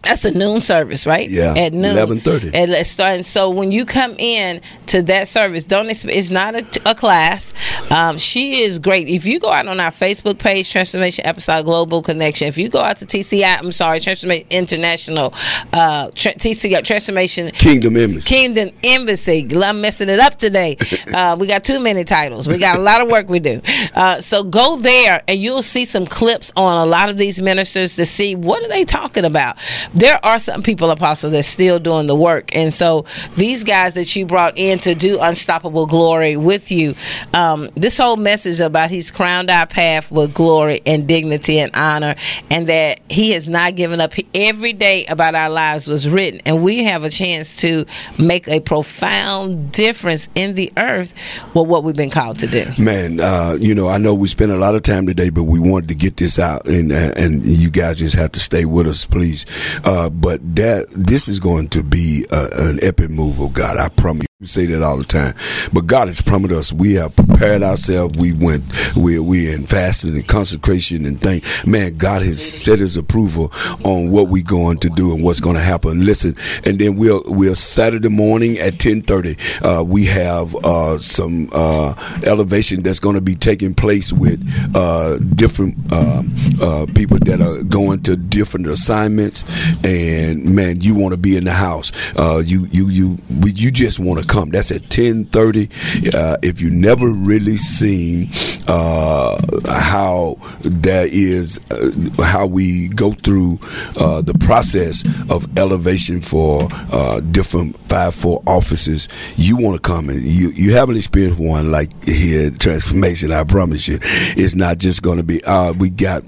that's 0.03 0.25
a 0.25 0.31
noon 0.31 0.61
service, 0.63 1.07
right? 1.07 1.29
Yeah, 1.29 1.55
at 1.57 1.73
noon, 1.73 1.97
11:30. 1.97 2.51
And 2.55 2.71
let's 2.71 2.91
start. 2.91 3.15
And 3.17 3.27
so 3.27 3.51
when 3.51 3.71
you 3.73 3.85
come 3.85 4.15
in 4.19 4.61
to 4.87 5.03
that 5.03 5.29
service, 5.29 5.65
don't 5.65 5.89
expect 5.91 6.17
it's 6.17 6.31
not 6.31 6.55
a, 6.55 6.91
a 6.91 6.95
class. 6.95 7.53
Um, 7.91 8.19
she 8.19 8.63
is 8.63 8.79
great. 8.79 9.09
If 9.09 9.27
you 9.27 9.39
go 9.41 9.51
out 9.51 9.67
on 9.69 9.81
our 9.81 9.91
Facebook 9.91 10.39
page, 10.39 10.71
Transformation 10.71 11.27
Apostolic 11.27 11.65
Global 11.65 12.03
Connection. 12.03 12.49
If 12.49 12.59
you 12.59 12.69
go 12.69 12.81
out 12.81 12.99
to 12.99 13.07
TCI, 13.07 13.59
I'm 13.59 13.73
sorry, 13.73 14.01
Transformation 14.01 14.47
International, 14.51 15.35
uh, 15.73 16.11
tra- 16.15 16.35
TCI 16.35 16.83
Transformation 16.85 17.51
Kingdom 17.51 17.97
Embassy. 17.97 18.29
Kingdom 18.29 18.71
Embassy. 18.83 19.49
I'm 19.63 19.81
messing 19.81 20.09
it 20.09 20.21
up 20.21 20.39
today. 20.39 20.77
Uh, 21.11 21.37
we 21.39 21.47
got 21.47 21.65
too 21.65 21.81
many 21.81 22.05
titles. 22.05 22.47
We 22.47 22.57
got 22.59 22.77
a 22.77 22.81
lot 22.81 23.01
of 23.01 23.11
work 23.11 23.29
we 23.29 23.41
do. 23.41 23.61
Uh, 23.95 24.21
so 24.21 24.45
go 24.45 24.77
there 24.77 25.23
and 25.27 25.41
you'll 25.41 25.63
see 25.63 25.85
some 25.85 26.07
clips 26.07 26.53
on 26.57 26.77
a 26.77 26.87
lot 26.87 27.09
of 27.09 27.17
these 27.17 27.41
ministers 27.41 27.97
to 27.97 28.07
see 28.07 28.37
what 28.37 28.63
are 28.63 28.69
they 28.69 28.85
talking 28.85 29.25
about. 29.25 29.57
There 29.95 30.25
are 30.25 30.39
some 30.39 30.63
people, 30.63 30.91
Apostle, 30.91 31.31
that's 31.31 31.49
still 31.49 31.79
doing 31.79 32.07
the 32.07 32.15
work. 32.15 32.55
And 32.55 32.73
so 32.73 33.05
these 33.37 33.65
guys 33.65 33.95
that 33.95 34.15
you 34.15 34.25
brought 34.25 34.57
in 34.57 34.79
to 34.81 34.95
do 34.95 35.19
Unstoppable 35.21 35.87
Glory 35.87 36.37
with 36.37 36.71
you, 36.71 36.95
um, 37.35 37.69
this 37.75 37.99
whole 37.99 38.17
message 38.17 38.61
about 38.61 38.91
he's 38.91 39.11
crowned 39.11 39.51
our 39.51 39.67
path 39.67 40.11
with 40.11 40.33
glory 40.33 40.81
and 40.87 41.09
dignity 41.09 41.59
and 41.59 41.75
honor, 41.75 42.15
and 42.51 42.69
that 42.69 43.01
he 43.09 43.33
has 43.33 43.49
not 43.49 43.75
given 43.75 44.01
up. 44.01 44.13
Every 44.35 44.73
day 44.73 45.07
about 45.07 45.35
our 45.35 45.51
lives 45.51 45.87
was 45.87 46.09
written, 46.09 46.41
and 46.47 46.63
we 46.63 46.85
have 46.85 47.05
a 47.05 47.11
chance 47.11 47.57
to 47.57 47.85
make 48.19 48.49
a 48.49 48.61
profound 48.61 49.73
difference 49.73 50.29
in 50.35 50.55
the 50.55 50.73
earth 50.77 51.15
with 51.55 51.67
what 51.67 51.85
we've 51.85 51.97
been 51.97 52.11
called 52.11 52.39
to 52.41 52.47
do. 52.47 52.65
Man, 52.79 53.21
uh, 53.21 53.57
you 53.59 53.75
know, 53.75 53.89
I 53.89 53.99
know 53.99 54.15
we 54.15 54.29
spent 54.29 54.53
a 54.53 54.57
lot 54.57 54.75
of 54.75 54.83
time 54.83 55.07
today, 55.07 55.31
but 55.31 55.45
we 55.45 55.59
wanted 55.59 55.89
to 55.89 55.95
get 55.95 56.17
this 56.17 56.39
out, 56.39 56.69
and 56.69 56.93
uh, 56.93 57.13
and 57.17 57.45
you 57.45 57.71
guys 57.71 57.99
just 57.99 58.17
have 58.17 58.33
to 58.33 58.41
stay 58.41 58.65
with 58.65 58.87
us, 58.87 59.05
please. 59.05 59.47
Uh, 59.85 60.11
but 60.11 60.41
that 60.57 60.87
this 60.91 61.29
is 61.29 61.41
going 61.41 61.69
to 61.69 61.83
be 61.83 62.27
uh, 62.31 62.49
an 62.55 62.79
epic 62.83 63.11
move 63.11 63.41
of 63.41 63.53
God. 63.53 63.77
I 63.77 63.89
promise. 63.89 64.30
We 64.41 64.47
say 64.47 64.65
that 64.65 64.83
all 64.83 64.97
the 64.97 65.05
time, 65.05 65.35
but 65.71 65.87
God 65.87 66.09
has 66.09 66.23
promised 66.23 66.55
us. 66.55 66.73
We 66.73 66.95
have 66.95 67.15
prepared 67.15 67.63
ourselves. 67.63 68.17
We 68.17 68.33
went. 68.33 68.65
We 68.97 69.19
we 69.19 69.53
in 69.53 69.67
fasting 69.67 70.15
and 70.15 70.27
consecration 70.27 71.05
and 71.05 71.21
thing. 71.21 71.43
Man, 71.67 71.99
God 71.99 72.23
has 72.23 72.43
set 72.43 72.79
His 72.79 72.97
approval 72.97 73.53
on 73.85 74.11
what 74.11 74.29
we 74.29 74.43
going 74.43 74.79
to 74.79 74.89
do 74.89 75.15
and 75.15 75.23
what's 75.23 75.41
going 75.41 75.57
to 75.57 75.61
happen. 75.61 76.07
Listen, 76.07 76.37
and 76.65 76.79
then 76.79 76.97
we'll 76.97 77.23
we'll 77.27 77.55
Saturday 77.55 78.09
morning 78.09 78.59
at 78.59 78.79
ten 78.79 79.03
thirty. 79.03 79.37
Uh, 79.63 79.85
we 79.87 80.07
have 80.07 80.55
uh, 80.65 80.97
some 80.99 81.51
uh, 81.53 81.95
elevation 82.25 82.83
that's 82.83 82.99
going 82.99 83.17
to 83.17 83.21
be 83.21 83.35
taking 83.35 83.75
place 83.75 84.11
with 84.11 84.43
uh, 84.75 85.19
different 85.19 85.77
uh, 85.93 86.23
uh, 86.63 86.87
people 86.95 87.19
that 87.27 87.43
are 87.43 87.63
going 87.65 88.03
to 88.05 88.17
different 88.17 88.69
assignments. 88.69 89.45
And 89.85 90.47
man, 90.57 90.81
you 90.81 90.95
want 90.95 91.13
to 91.13 91.19
be 91.19 91.37
in 91.37 91.45
the 91.45 91.53
house. 91.53 91.93
Uh, 92.17 92.43
you 92.43 92.67
you 92.71 92.89
you 92.89 93.19
you 93.29 93.71
just 93.71 94.01
want 94.01 94.19
to 94.19 94.30
come. 94.31 94.51
That's 94.51 94.71
at 94.71 94.89
ten 94.89 95.25
thirty. 95.27 95.69
Uh, 96.15 96.37
if 96.43 96.61
you 96.61 96.71
never 96.71 97.09
really 97.09 97.57
seen 97.57 98.31
uh, 98.69 99.37
how 99.69 100.37
that 100.63 101.09
is, 101.13 101.59
uh, 101.71 101.91
how 102.23 102.47
we 102.47 102.89
go 102.89 103.13
through 103.13 103.59
uh, 103.99 104.23
the 104.23 104.35
process 104.35 105.05
of 105.31 105.47
elevation 105.59 106.21
for 106.21 106.69
uh, 106.93 107.21
different 107.21 107.77
fivefold 107.89 108.43
offices, 108.47 109.09
you 109.37 109.57
want 109.57 109.75
to 109.75 109.81
come 109.81 110.09
and 110.09 110.23
you 110.23 110.51
you 110.51 110.73
haven't 110.75 110.97
experienced 110.97 111.41
one 111.41 111.71
like 111.71 111.91
here 112.05 112.51
transformation. 112.51 113.33
I 113.33 113.45
promise 113.45 113.89
you, 113.89 113.99
it's 114.03 114.55
not 114.55 114.79
just 114.79 115.03
going 115.03 115.19
to 115.19 115.25
be. 115.25 115.43
Uh, 115.45 115.73
we 115.73 115.91
got 115.91 116.23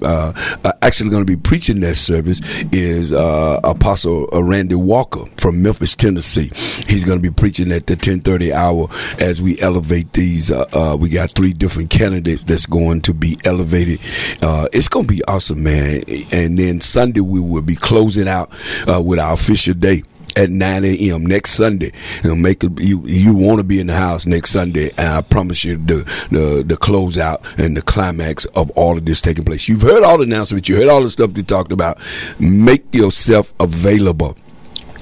actually 0.83 1.09
going 1.09 1.25
to 1.25 1.31
be 1.31 1.41
preaching 1.41 1.79
that 1.79 1.95
service 1.95 2.41
is 2.71 3.13
uh, 3.13 3.59
Apostle 3.63 4.27
uh, 4.33 4.43
Randy 4.43 4.75
Walker 4.75 5.25
from 5.37 5.61
Memphis, 5.61 5.95
Tennessee. 5.95 6.51
He's 6.87 7.05
going 7.05 7.17
to 7.17 7.21
be 7.21 7.33
preaching 7.33 7.71
at 7.71 7.87
the 7.87 7.95
ten 7.95 8.19
thirty 8.19 8.51
hour 8.53 8.89
as 9.19 9.41
we 9.41 9.59
elevate 9.61 10.11
these. 10.13 10.51
Uh, 10.51 10.65
uh, 10.73 10.97
we 10.99 11.09
got 11.09 11.31
three 11.31 11.53
different 11.53 11.89
candidates 11.89 12.43
that's 12.43 12.65
going 12.65 13.01
to 13.01 13.13
be 13.13 13.37
elevated. 13.45 13.99
Uh, 14.41 14.67
it's 14.73 14.89
going 14.89 15.07
to 15.07 15.13
be 15.13 15.23
awesome, 15.25 15.63
man. 15.63 16.03
And 16.31 16.59
then 16.59 16.81
Sunday 16.81 17.21
we 17.21 17.39
will 17.39 17.61
be 17.61 17.75
closing 17.75 18.27
out 18.27 18.51
uh, 18.87 19.01
with 19.01 19.19
our 19.19 19.33
official 19.33 19.73
day 19.73 20.03
at 20.35 20.49
9 20.49 20.85
a.m. 20.85 21.25
next 21.25 21.51
Sunday. 21.51 21.91
You 22.23 22.35
make 22.35 22.63
it, 22.63 22.71
you 22.79 23.01
you 23.05 23.33
want 23.35 23.59
to 23.59 23.63
be 23.63 23.79
in 23.79 23.87
the 23.87 23.95
house 23.95 24.25
next 24.25 24.51
Sunday, 24.51 24.89
and 24.97 25.13
I 25.13 25.21
promise 25.21 25.63
you 25.63 25.77
the 25.77 26.03
the 26.31 26.63
the 26.65 26.75
closeout 26.75 27.57
and 27.57 27.75
the 27.77 27.81
climax 27.81 28.45
of 28.45 28.69
all 28.71 28.97
of 28.97 29.05
this 29.05 29.21
taking 29.21 29.43
place. 29.43 29.67
You've 29.67 29.81
heard 29.81 30.03
all 30.03 30.17
the 30.17 30.23
announcements, 30.23 30.67
you 30.69 30.75
heard 30.75 30.87
all 30.89 31.01
the 31.01 31.09
stuff 31.09 31.31
we 31.33 31.43
talked 31.43 31.71
about. 31.71 31.99
Make 32.39 32.93
yourself 32.93 33.53
available. 33.59 34.37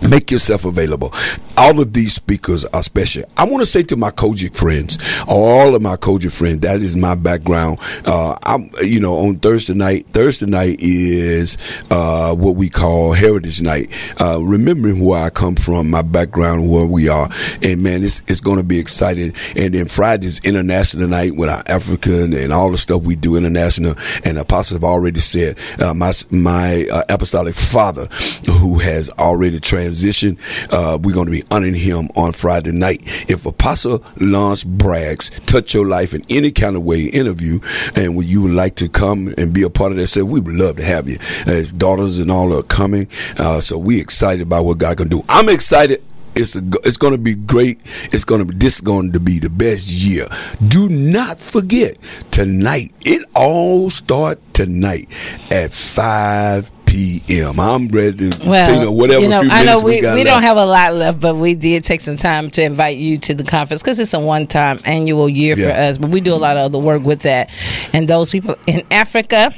Make 0.09 0.31
yourself 0.31 0.65
available. 0.65 1.13
All 1.57 1.79
of 1.79 1.93
these 1.93 2.13
speakers 2.13 2.65
are 2.65 2.81
special. 2.81 3.23
I 3.37 3.43
want 3.43 3.61
to 3.61 3.65
say 3.65 3.83
to 3.83 3.95
my 3.95 4.09
COGIC 4.09 4.55
friends, 4.55 4.97
all 5.27 5.75
of 5.75 5.81
my 5.81 5.95
COGIC 5.95 6.31
friends, 6.31 6.59
that 6.61 6.81
is 6.81 6.95
my 6.95 7.13
background. 7.13 7.79
Uh, 8.05 8.35
I'm, 8.43 8.71
you 8.81 8.99
know, 8.99 9.19
on 9.19 9.37
Thursday 9.39 9.73
night, 9.73 10.07
Thursday 10.07 10.47
night 10.47 10.77
is 10.79 11.57
uh, 11.91 12.33
what 12.33 12.55
we 12.55 12.67
call 12.69 13.13
Heritage 13.13 13.61
Night. 13.61 13.93
Uh, 14.19 14.39
remembering 14.41 14.99
where 15.01 15.23
I 15.23 15.29
come 15.29 15.55
from, 15.55 15.89
my 15.89 16.01
background, 16.01 16.69
where 16.69 16.85
we 16.85 17.07
are, 17.07 17.29
and 17.61 17.83
man, 17.83 18.03
it's 18.03 18.23
it's 18.27 18.41
going 18.41 18.57
to 18.57 18.63
be 18.63 18.79
exciting. 18.79 19.33
And 19.55 19.73
then 19.73 19.87
Friday's 19.87 20.39
International 20.43 21.07
Night 21.07 21.35
with 21.35 21.49
our 21.49 21.63
African 21.67 22.33
and 22.33 22.51
all 22.51 22.71
the 22.71 22.77
stuff 22.77 23.03
we 23.03 23.15
do 23.15 23.35
international. 23.35 23.95
And 24.23 24.37
apostles 24.37 24.77
have 24.77 24.83
already 24.83 25.19
said, 25.19 25.59
uh, 25.79 25.93
my 25.93 26.11
my 26.31 26.87
uh, 26.91 27.03
apostolic 27.09 27.55
father, 27.55 28.07
who 28.45 28.79
has 28.79 29.09
already 29.11 29.59
transitioned, 29.91 30.39
uh, 30.73 30.97
we're 31.01 31.13
going 31.13 31.25
to 31.25 31.31
be 31.31 31.43
honoring 31.51 31.73
him 31.73 32.09
on 32.15 32.33
Friday 32.33 32.71
night. 32.71 33.01
If 33.29 33.45
Apostle 33.45 34.03
Lance 34.17 34.63
Braggs 34.63 35.29
touch 35.45 35.73
your 35.73 35.85
life 35.85 36.13
in 36.13 36.23
any 36.29 36.51
kind 36.51 36.75
of 36.75 36.83
way, 36.83 37.03
interview, 37.03 37.59
and 37.95 38.15
when 38.15 38.27
you 38.27 38.41
would 38.41 38.53
like 38.53 38.75
to 38.75 38.89
come 38.89 39.33
and 39.37 39.53
be 39.53 39.63
a 39.63 39.69
part 39.69 39.91
of 39.91 39.97
that, 39.97 40.07
say 40.07 40.21
we 40.21 40.39
would 40.39 40.55
love 40.55 40.77
to 40.77 40.83
have 40.83 41.09
you. 41.09 41.17
His 41.45 41.73
daughters 41.73 42.19
and 42.19 42.31
all 42.31 42.57
are 42.57 42.63
coming, 42.63 43.07
uh, 43.37 43.61
so 43.61 43.77
we 43.77 43.99
excited 43.99 44.41
about 44.41 44.65
what 44.65 44.77
God 44.77 44.97
can 44.97 45.07
do. 45.07 45.21
I'm 45.29 45.49
excited 45.49 46.03
it's 46.35 46.55
it's 46.55 46.97
going 46.97 47.11
to 47.11 47.19
be 47.19 47.35
great. 47.35 47.79
It's 48.13 48.23
going 48.23 48.39
to 48.39 48.45
be 48.45 48.55
this 48.55 48.75
is 48.75 48.81
going 48.81 49.11
to 49.11 49.19
be 49.19 49.39
the 49.39 49.49
best 49.49 49.87
year. 49.89 50.27
Do 50.67 50.87
not 50.87 51.37
forget 51.37 51.97
tonight. 52.29 52.93
It 53.05 53.23
all 53.35 53.89
start 53.89 54.39
tonight 54.53 55.09
at 55.51 55.73
five 55.73 56.71
p.m. 56.91 57.59
I'm 57.59 57.87
ready 57.87 58.29
to 58.29 58.47
Well, 58.47 58.73
you 58.73 58.81
know 58.81 58.91
whatever. 58.91 59.21
you 59.21 59.29
know, 59.29 59.41
I 59.45 59.63
know 59.63 59.79
we, 59.79 59.95
we, 59.95 60.01
got 60.01 60.21
don't 60.23 60.41
have 60.41 60.57
a 60.57 60.65
lot 60.65 60.93
left, 60.93 61.21
but 61.21 61.35
we 61.35 61.55
did 61.55 61.83
take 61.83 62.01
some 62.01 62.17
time 62.17 62.49
to 62.51 62.63
invite 62.63 62.97
you 62.97 63.17
to 63.19 63.33
the 63.33 63.45
conference 63.45 63.81
because 63.81 63.99
it's 63.99 64.13
a 64.13 64.19
one-time 64.19 64.81
annual 64.83 65.29
year 65.29 65.55
for 65.55 65.69
us. 65.69 65.97
But 65.97 66.09
we 66.09 66.19
do 66.19 66.33
a 66.33 66.35
lot 66.35 66.57
of 66.57 66.65
other 66.65 66.79
work 66.79 67.03
with 67.03 67.21
that, 67.21 67.49
and 67.93 68.07
those 68.07 68.29
people 68.29 68.55
in 68.67 68.83
Africa. 68.91 69.53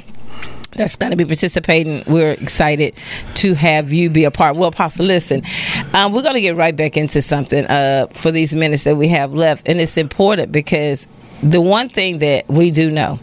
That's 0.76 0.96
going 0.96 1.12
to 1.12 1.16
be 1.16 1.24
participating. 1.24 2.02
We're 2.08 2.32
excited 2.32 2.96
to 3.36 3.54
have 3.54 3.92
you 3.92 4.10
be 4.10 4.24
a 4.24 4.32
part. 4.32 4.56
Well, 4.56 4.70
Apostle, 4.70 5.06
listen, 5.06 5.44
um, 5.92 6.12
we're 6.12 6.22
going 6.22 6.34
to 6.34 6.40
get 6.40 6.56
right 6.56 6.74
back 6.74 6.96
into 6.96 7.22
something 7.22 7.64
uh, 7.66 8.08
for 8.12 8.32
these 8.32 8.56
minutes 8.56 8.82
that 8.82 8.96
we 8.96 9.06
have 9.06 9.32
left, 9.32 9.68
and 9.68 9.80
it's 9.80 9.96
important 9.96 10.50
because 10.50 11.06
the 11.42 11.60
one 11.60 11.88
thing 11.88 12.18
that 12.18 12.48
we 12.48 12.70
do 12.70 12.90
know 12.90 13.18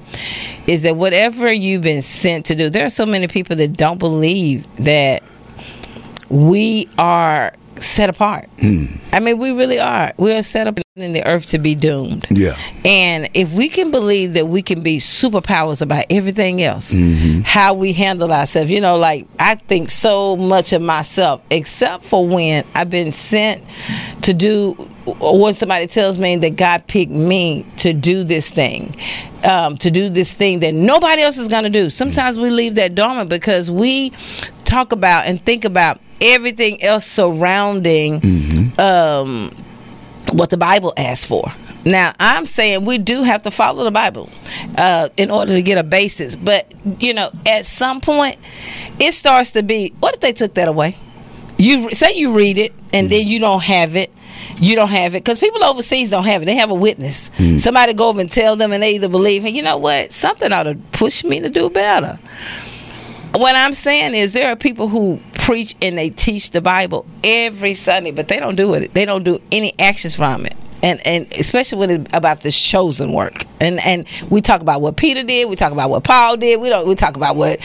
is 0.67 0.83
that 0.83 0.95
whatever 0.95 1.51
you've 1.51 1.81
been 1.81 2.01
sent 2.01 2.45
to 2.47 2.55
do, 2.55 2.69
there 2.69 2.85
are 2.85 2.89
so 2.89 3.05
many 3.05 3.27
people 3.27 3.55
that 3.55 3.69
don't 3.77 3.97
believe 3.99 4.65
that 4.77 5.23
we 6.29 6.87
are 6.97 7.53
set 7.79 8.09
apart. 8.09 8.47
Hmm. 8.59 8.85
I 9.11 9.19
mean, 9.19 9.39
we 9.39 9.51
really 9.51 9.79
are. 9.79 10.13
We 10.17 10.33
are 10.33 10.43
set 10.43 10.67
up 10.67 10.77
in 10.95 11.13
the 11.13 11.25
earth 11.25 11.47
to 11.47 11.57
be 11.57 11.73
doomed. 11.73 12.27
Yeah. 12.29 12.55
And 12.85 13.27
if 13.33 13.53
we 13.55 13.69
can 13.69 13.89
believe 13.89 14.33
that 14.33 14.47
we 14.47 14.61
can 14.61 14.81
be 14.83 14.97
superpowers 14.97 15.81
about 15.81 16.05
everything 16.09 16.61
else, 16.61 16.93
Mm-hmm. 16.93 17.41
how 17.41 17.73
we 17.73 17.93
handle 17.93 18.31
ourselves, 18.31 18.69
you 18.69 18.81
know, 18.81 18.97
like 18.97 19.25
I 19.39 19.55
think 19.55 19.89
so 19.89 20.35
much 20.37 20.73
of 20.73 20.81
myself, 20.83 21.41
except 21.49 22.05
for 22.05 22.27
when 22.27 22.65
I've 22.75 22.89
been 22.91 23.11
sent 23.13 23.63
to 24.21 24.33
do, 24.33 24.75
when 25.05 25.53
somebody 25.53 25.87
tells 25.87 26.17
me 26.17 26.35
that 26.37 26.55
God 26.55 26.87
picked 26.87 27.11
me 27.11 27.65
to 27.77 27.93
do 27.93 28.23
this 28.23 28.49
thing, 28.49 28.95
um, 29.43 29.77
to 29.77 29.89
do 29.89 30.09
this 30.09 30.33
thing 30.33 30.59
that 30.59 30.73
nobody 30.73 31.21
else 31.23 31.37
is 31.37 31.47
going 31.47 31.63
to 31.63 31.69
do. 31.69 31.89
Sometimes 31.89 32.39
we 32.39 32.49
leave 32.49 32.75
that 32.75 32.95
dormant 32.95 33.29
because 33.29 33.71
we 33.71 34.11
talk 34.63 34.91
about 34.91 35.25
and 35.25 35.43
think 35.43 35.65
about 35.65 35.99
everything 36.19 36.81
else 36.83 37.05
surrounding 37.05 38.71
um, 38.77 39.55
what 40.31 40.49
the 40.49 40.57
Bible 40.57 40.93
asks 40.95 41.25
for. 41.25 41.51
Now, 41.83 42.13
I'm 42.19 42.45
saying 42.45 42.85
we 42.85 42.99
do 42.99 43.23
have 43.23 43.41
to 43.41 43.51
follow 43.51 43.83
the 43.83 43.91
Bible 43.91 44.29
uh, 44.77 45.09
in 45.17 45.31
order 45.31 45.53
to 45.53 45.61
get 45.63 45.77
a 45.79 45.83
basis. 45.83 46.35
But, 46.35 46.71
you 46.99 47.13
know, 47.13 47.31
at 47.45 47.65
some 47.65 48.01
point, 48.01 48.37
it 48.99 49.13
starts 49.13 49.51
to 49.51 49.63
be 49.63 49.93
what 49.99 50.13
if 50.13 50.19
they 50.19 50.33
took 50.33 50.53
that 50.55 50.67
away? 50.67 50.97
You 51.57 51.91
say 51.91 52.13
you 52.15 52.33
read 52.33 52.57
it 52.57 52.73
and 52.93 53.09
then 53.09 53.27
you 53.27 53.39
don't 53.39 53.63
have 53.63 53.95
it. 53.95 54.11
You 54.57 54.75
don't 54.75 54.89
have 54.89 55.15
it 55.15 55.23
because 55.23 55.39
people 55.39 55.63
overseas 55.63 56.09
don't 56.09 56.25
have 56.25 56.43
it. 56.43 56.45
They 56.45 56.55
have 56.55 56.71
a 56.71 56.75
witness. 56.75 57.29
Hmm. 57.35 57.57
Somebody 57.57 57.93
go 57.93 58.07
over 58.09 58.21
and 58.21 58.31
tell 58.31 58.55
them, 58.55 58.71
and 58.71 58.83
they 58.83 58.95
either 58.95 59.09
believe, 59.09 59.45
and 59.45 59.55
you 59.55 59.61
know 59.63 59.77
what, 59.77 60.11
something 60.11 60.51
ought 60.51 60.63
to 60.63 60.75
push 60.91 61.23
me 61.23 61.39
to 61.39 61.49
do 61.49 61.69
better. 61.69 62.19
What 63.33 63.55
I'm 63.55 63.73
saying 63.73 64.13
is 64.13 64.33
there 64.33 64.51
are 64.51 64.57
people 64.57 64.89
who 64.89 65.19
preach 65.33 65.75
and 65.81 65.97
they 65.97 66.09
teach 66.09 66.51
the 66.51 66.61
Bible 66.61 67.05
every 67.23 67.73
Sunday, 67.73 68.11
but 68.11 68.27
they 68.27 68.39
don't 68.39 68.55
do 68.55 68.73
it. 68.73 68.93
They 68.93 69.05
don't 69.05 69.23
do 69.23 69.39
any 69.51 69.73
actions 69.79 70.15
from 70.15 70.45
it. 70.45 70.55
And 70.83 71.05
and 71.05 71.31
especially 71.33 71.77
when 71.77 71.89
it's 71.89 72.13
about 72.13 72.41
this 72.41 72.59
chosen 72.59 73.13
work. 73.13 73.45
And 73.59 73.79
and 73.85 74.05
we 74.29 74.41
talk 74.41 74.61
about 74.61 74.81
what 74.81 74.97
Peter 74.97 75.23
did, 75.23 75.47
we 75.47 75.55
talk 75.55 75.71
about 75.71 75.89
what 75.89 76.03
Paul 76.03 76.37
did, 76.37 76.59
we 76.59 76.69
don't 76.69 76.87
we 76.87 76.95
talk 76.95 77.15
about 77.15 77.35
what 77.35 77.59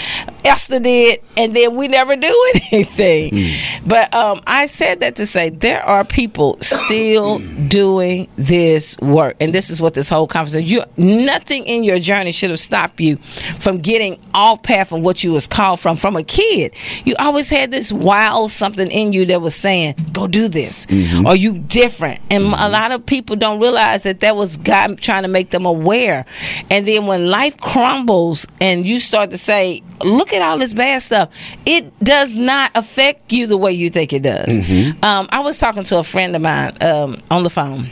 Esther 0.46 0.80
did, 0.80 1.20
and 1.36 1.54
then 1.54 1.76
we 1.76 1.88
never 1.88 2.16
do 2.16 2.52
anything. 2.72 3.32
Hmm. 3.34 3.88
But 3.88 4.14
um 4.14 4.40
I 4.46 4.66
said 4.66 5.00
that 5.00 5.16
to 5.16 5.26
say 5.26 5.50
there 5.50 5.82
are 5.82 6.04
people 6.04 6.58
still 6.60 7.38
hmm. 7.38 7.68
doing 7.68 8.28
this 8.36 8.96
work. 8.98 9.36
And 9.40 9.54
this 9.54 9.70
is 9.70 9.80
what 9.80 9.94
this 9.94 10.08
whole 10.08 10.26
conversation 10.26 10.68
you 10.68 10.82
nothing 10.96 11.64
in 11.64 11.84
your 11.84 11.98
journey 11.98 12.32
should 12.32 12.50
have 12.50 12.60
stopped 12.60 13.00
you 13.00 13.16
from 13.58 13.78
getting 13.78 14.18
off 14.34 14.62
path 14.62 14.92
of 14.92 15.02
what 15.02 15.22
you 15.24 15.32
was 15.32 15.46
called 15.46 15.80
from 15.80 15.96
from 15.96 16.16
a 16.16 16.22
kid. 16.22 16.74
You 17.04 17.14
always 17.18 17.50
had 17.50 17.70
this 17.70 17.92
wild 17.92 18.50
something 18.50 18.90
in 18.90 19.12
you 19.12 19.26
that 19.26 19.40
was 19.40 19.54
saying, 19.54 19.94
"Go 20.12 20.26
do 20.26 20.48
this," 20.48 20.86
mm-hmm. 20.86 21.26
or 21.26 21.34
"You 21.36 21.58
different." 21.58 22.20
And 22.30 22.44
a 22.44 22.46
mm-hmm. 22.46 22.72
lot 22.72 22.92
of 22.92 23.04
people 23.04 23.36
don't 23.36 23.60
realize 23.60 24.02
that 24.04 24.20
that 24.20 24.36
was 24.36 24.56
God 24.56 24.98
trying 24.98 25.22
to 25.22 25.28
make 25.28 25.50
them 25.50 25.66
aware. 25.66 26.24
And 26.70 26.86
then 26.86 27.06
when 27.06 27.28
life 27.28 27.56
crumbles 27.58 28.46
and 28.60 28.86
you 28.86 29.00
start 29.00 29.30
to 29.30 29.38
say, 29.38 29.82
"Look 30.02 30.32
at 30.32 30.35
all 30.42 30.58
this 30.58 30.74
bad 30.74 31.02
stuff," 31.02 31.28
it 31.64 31.98
does 32.02 32.34
not 32.34 32.70
affect 32.74 33.32
you 33.32 33.46
the 33.46 33.56
way 33.56 33.72
you 33.72 33.90
think 33.90 34.12
it 34.12 34.22
does. 34.22 34.56
Um, 35.02 35.28
I 35.30 35.40
was 35.40 35.58
talking 35.58 35.84
to 35.84 35.98
a 35.98 36.02
friend 36.04 36.34
of 36.36 36.42
mine 36.42 36.72
um, 36.80 37.20
on 37.30 37.42
the 37.42 37.50
phone, 37.50 37.86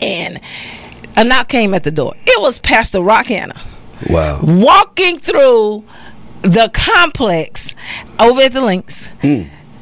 and 0.00 0.40
a 1.16 1.24
knock 1.24 1.48
came 1.48 1.74
at 1.74 1.84
the 1.84 1.90
door. 1.90 2.14
It 2.26 2.40
was 2.40 2.58
Pastor 2.58 3.00
Rock 3.00 3.26
Hannah 3.26 3.60
Wow. 4.10 4.40
walking 4.42 5.18
through 5.18 5.84
the 6.42 6.68
complex 6.74 7.74
over 8.18 8.40
at 8.42 8.52
the 8.52 8.60
links. 8.60 9.08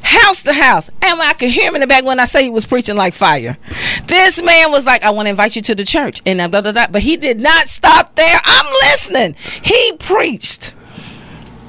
House 0.05 0.43
to 0.43 0.51
house, 0.53 0.89
and 1.01 1.21
I 1.21 1.31
could 1.33 1.49
hear 1.49 1.69
him 1.69 1.75
in 1.75 1.81
the 1.81 1.87
back 1.87 2.03
when 2.03 2.19
I 2.19 2.25
say 2.25 2.43
he 2.43 2.49
was 2.49 2.65
preaching 2.65 2.97
like 2.97 3.13
fire. 3.13 3.57
This 4.05 4.41
man 4.43 4.69
was 4.69 4.85
like, 4.85 5.01
"I 5.05 5.09
want 5.11 5.27
to 5.27 5.29
invite 5.29 5.55
you 5.55 5.61
to 5.63 5.75
the 5.75 5.85
church," 5.85 6.21
and 6.25 6.39
blah, 6.51 6.59
blah, 6.61 6.73
blah, 6.73 6.87
but 6.87 7.01
he 7.01 7.15
did 7.15 7.39
not 7.39 7.69
stop 7.69 8.13
there. 8.15 8.39
I'm 8.43 8.65
listening. 8.91 9.35
He 9.63 9.93
preached 9.93 10.75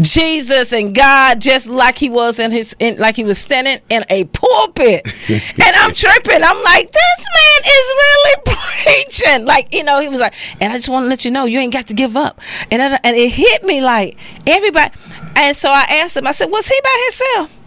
Jesus 0.00 0.72
and 0.72 0.94
God 0.94 1.40
just 1.40 1.68
like 1.68 1.98
he 1.98 2.08
was 2.08 2.38
in 2.38 2.50
his 2.50 2.74
in, 2.78 2.98
like 2.98 3.16
he 3.16 3.24
was 3.24 3.38
standing 3.38 3.80
in 3.88 4.04
a 4.10 4.24
pulpit. 4.24 5.06
and 5.28 5.76
I'm 5.76 5.92
tripping. 5.92 6.42
I'm 6.42 6.62
like, 6.64 6.90
this 6.90 7.26
man 7.34 7.62
is 7.64 7.94
really 7.96 8.42
preaching. 8.84 9.46
Like, 9.46 9.74
you 9.74 9.84
know, 9.84 10.00
he 10.00 10.08
was 10.08 10.20
like, 10.20 10.34
and 10.60 10.72
I 10.72 10.76
just 10.76 10.88
want 10.88 11.04
to 11.04 11.08
let 11.08 11.24
you 11.24 11.30
know 11.30 11.44
you 11.44 11.58
ain't 11.58 11.72
got 11.72 11.86
to 11.86 11.94
give 11.94 12.16
up. 12.16 12.40
And 12.70 12.82
I, 12.82 12.98
and 13.04 13.16
it 13.16 13.30
hit 13.30 13.62
me 13.62 13.80
like 13.80 14.16
everybody 14.46 14.92
and 15.36 15.56
so 15.56 15.68
I 15.70 15.84
asked 15.90 16.16
him, 16.16 16.26
I 16.26 16.32
said, 16.32 16.50
Was 16.50 16.68
he 16.68 16.80
by 16.82 17.02
himself? 17.04 17.58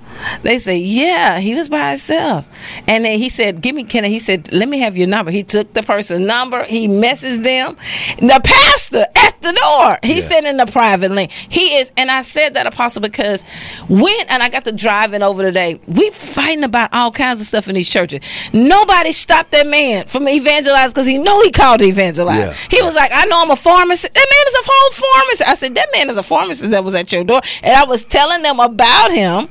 They 0.44 0.60
say, 0.60 0.78
yeah, 0.78 1.40
he 1.40 1.54
was 1.56 1.70
by 1.70 1.90
himself. 1.90 2.48
And 2.88 3.06
then 3.06 3.20
he 3.20 3.30
said, 3.30 3.62
give 3.62 3.76
me, 3.76 3.84
can 3.84 4.06
I? 4.06 4.10
He 4.10 4.20
said, 4.20 4.52
let 4.54 4.68
me 4.70 4.80
have 4.80 4.98
your 4.98 5.08
number. 5.08 5.32
He 5.32 5.44
took 5.44 5.74
the 5.74 5.84
person's 5.84 6.26
number. 6.26 6.64
He 6.64 6.88
messaged 6.88 7.44
them. 7.44 7.78
The 8.20 8.40
pastor 8.44 9.06
at 9.16 9.42
the 9.42 9.54
door. 9.54 9.98
He 10.04 10.16
Yeah. 10.20 10.28
sent 10.28 10.46
in 10.46 10.58
the 10.58 10.66
private 10.66 11.12
link. 11.12 11.32
He 11.32 11.76
is, 11.78 11.92
and 11.98 12.10
I 12.12 12.22
said 12.22 12.54
that, 12.56 12.66
Apostle, 12.68 13.02
because 13.02 13.44
when, 13.88 14.14
and 14.30 14.42
I 14.44 14.50
got 14.50 14.64
to 14.66 14.72
driving 14.72 15.22
over 15.24 15.44
today, 15.44 15.80
we 15.88 16.10
fighting 16.12 16.64
about 16.64 16.94
all 16.94 17.12
kinds 17.12 17.40
of 17.42 17.48
stuff 17.48 17.68
in 17.68 17.76
these 17.76 17.90
churches. 17.90 18.20
Nobody 18.54 19.12
stopped 19.12 19.52
that 19.52 19.68
man 19.68 20.06
from 20.08 20.28
evangelizing 20.28 20.92
because 20.92 21.08
he 21.08 21.18
know 21.18 21.42
he 21.44 21.52
called 21.52 21.80
to 21.80 21.86
evangelize. 21.86 22.38
Yeah. 22.40 22.54
He 22.70 22.82
was 22.82 22.96
like, 22.96 23.12
I 23.14 23.26
know 23.26 23.42
I'm 23.42 23.52
a 23.52 23.56
pharmacist. 23.56 24.14
That 24.14 24.28
man 24.30 24.48
is 24.48 24.54
a 24.56 24.72
whole 24.72 24.92
pharmacist. 25.14 25.50
I 25.50 25.54
said, 25.54 25.76
that 25.76 25.88
man 25.94 26.10
is 26.10 26.18
a 26.18 26.24
pharmacist 26.24 26.72
that 26.72 26.84
was 26.84 26.96
at 26.96 27.12
your 27.12 27.24
door. 27.24 27.42
And 27.64 27.74
I 27.76 27.86
was 27.86 28.04
telling 28.04 28.42
them 28.44 28.60
about 28.60 29.12
him. 29.12 29.50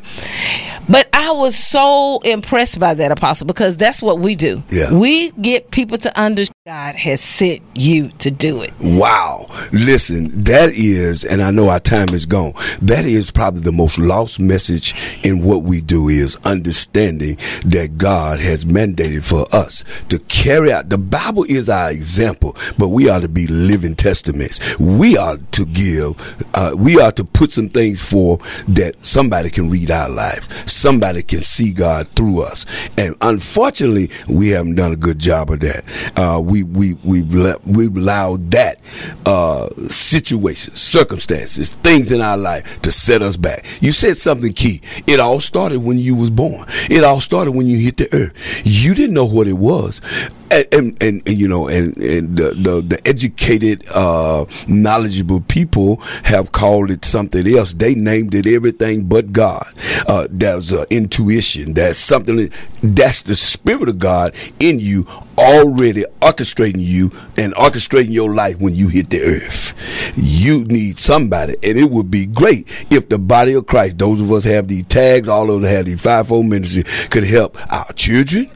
But 0.88 1.08
I 1.12 1.32
was 1.32 1.56
so 1.56 2.20
impressed 2.24 2.78
by 2.78 2.94
that, 2.94 3.10
Apostle, 3.10 3.46
because 3.46 3.76
that's 3.76 4.02
what 4.02 4.20
we 4.20 4.36
do. 4.36 4.62
Yeah. 4.70 4.94
We 4.94 5.32
get 5.32 5.70
people 5.70 5.98
to 5.98 6.18
understand 6.18 6.56
God 6.66 6.96
has 6.96 7.20
sent 7.20 7.62
you 7.76 8.08
to 8.18 8.28
do 8.28 8.60
it. 8.60 8.72
Wow. 8.80 9.46
Listen, 9.70 10.40
that 10.40 10.70
is, 10.74 11.24
and 11.24 11.40
I 11.40 11.52
know 11.52 11.68
our 11.68 11.78
time 11.78 12.08
is 12.08 12.26
gone, 12.26 12.54
that 12.82 13.04
is 13.04 13.30
probably 13.30 13.60
the 13.60 13.70
most 13.70 14.00
lost 14.00 14.40
message 14.40 14.92
in 15.22 15.44
what 15.44 15.62
we 15.62 15.80
do 15.80 16.08
is 16.08 16.36
understanding 16.44 17.36
that 17.66 17.98
God 17.98 18.40
has 18.40 18.64
mandated 18.64 19.22
for 19.22 19.46
us 19.54 19.84
to 20.08 20.18
carry 20.18 20.72
out. 20.72 20.88
The 20.88 20.98
Bible 20.98 21.44
is 21.44 21.68
our 21.68 21.92
example, 21.92 22.56
but 22.76 22.88
we 22.88 23.08
are 23.08 23.20
to 23.20 23.28
be 23.28 23.46
living 23.46 23.94
testaments. 23.94 24.76
We 24.80 25.16
are 25.16 25.36
to 25.36 25.64
give, 25.66 26.16
uh, 26.52 26.74
we 26.76 27.00
are 27.00 27.12
to 27.12 27.24
put 27.24 27.52
some 27.52 27.68
things 27.68 28.02
for 28.02 28.38
that 28.66 28.96
somebody 29.06 29.50
can 29.50 29.70
read 29.70 29.92
our 29.92 30.08
life. 30.08 30.68
Somebody 30.76 31.22
can 31.22 31.40
see 31.40 31.72
God 31.72 32.08
through 32.14 32.42
us. 32.42 32.66
And 32.98 33.16
unfortunately, 33.20 34.10
we 34.28 34.48
haven't 34.48 34.74
done 34.74 34.92
a 34.92 34.96
good 34.96 35.18
job 35.18 35.50
of 35.50 35.60
that. 35.60 35.84
Uh, 36.16 36.40
we, 36.40 36.62
we, 36.62 36.94
we've, 37.02 37.32
let, 37.32 37.66
we've 37.66 37.96
allowed 37.96 38.50
that, 38.50 38.78
uh, 39.24 39.68
situations, 39.88 40.80
circumstances, 40.80 41.70
things 41.70 42.12
in 42.12 42.20
our 42.20 42.36
life 42.36 42.80
to 42.82 42.92
set 42.92 43.22
us 43.22 43.36
back. 43.36 43.66
You 43.80 43.92
said 43.92 44.16
something 44.16 44.52
key. 44.52 44.82
It 45.06 45.18
all 45.18 45.40
started 45.40 45.80
when 45.80 45.98
you 45.98 46.14
was 46.14 46.30
born. 46.30 46.66
It 46.90 47.04
all 47.04 47.20
started 47.20 47.52
when 47.52 47.66
you 47.66 47.78
hit 47.78 47.96
the 47.96 48.12
earth. 48.14 48.62
You 48.64 48.94
didn't 48.94 49.14
know 49.14 49.24
what 49.24 49.46
it 49.46 49.54
was. 49.54 50.00
And, 50.50 50.66
and, 50.72 51.02
and, 51.02 51.28
you 51.28 51.48
know, 51.48 51.68
and, 51.68 51.96
and 51.96 52.36
the, 52.36 52.50
the, 52.50 52.80
the 52.80 53.00
educated, 53.08 53.84
uh, 53.92 54.44
knowledgeable 54.68 55.40
people 55.40 55.96
have 56.24 56.52
called 56.52 56.90
it 56.90 57.04
something 57.04 57.46
else. 57.46 57.74
They 57.74 57.94
named 57.94 58.34
it 58.34 58.46
everything 58.46 59.04
but 59.08 59.32
God. 59.32 59.66
Uh, 60.06 60.28
that's 60.30 60.72
uh, 60.72 60.84
intuition. 60.90 61.74
That's 61.74 61.98
something, 61.98 62.50
that's 62.82 63.22
the 63.22 63.36
spirit 63.36 63.88
of 63.88 63.98
God 63.98 64.34
in 64.60 64.78
you 64.78 65.06
already 65.38 66.04
orchestrating 66.22 66.76
you 66.78 67.10
and 67.36 67.54
orchestrating 67.54 68.12
your 68.12 68.34
life 68.34 68.58
when 68.58 68.74
you 68.74 68.88
hit 68.88 69.10
the 69.10 69.20
earth. 69.20 69.74
You 70.16 70.64
need 70.64 70.98
somebody, 70.98 71.56
and 71.62 71.78
it 71.78 71.90
would 71.90 72.10
be 72.10 72.26
great 72.26 72.68
if 72.90 73.08
the 73.08 73.18
body 73.18 73.52
of 73.52 73.66
Christ, 73.66 73.98
those 73.98 74.20
of 74.20 74.32
us 74.32 74.44
have 74.44 74.68
these 74.68 74.86
tags, 74.86 75.28
all 75.28 75.50
of 75.50 75.62
us 75.62 75.70
have 75.70 75.86
these 75.86 76.00
fivefold 76.00 76.46
ministry, 76.46 76.84
could 77.10 77.24
help 77.24 77.58
our 77.72 77.92
children, 77.92 78.50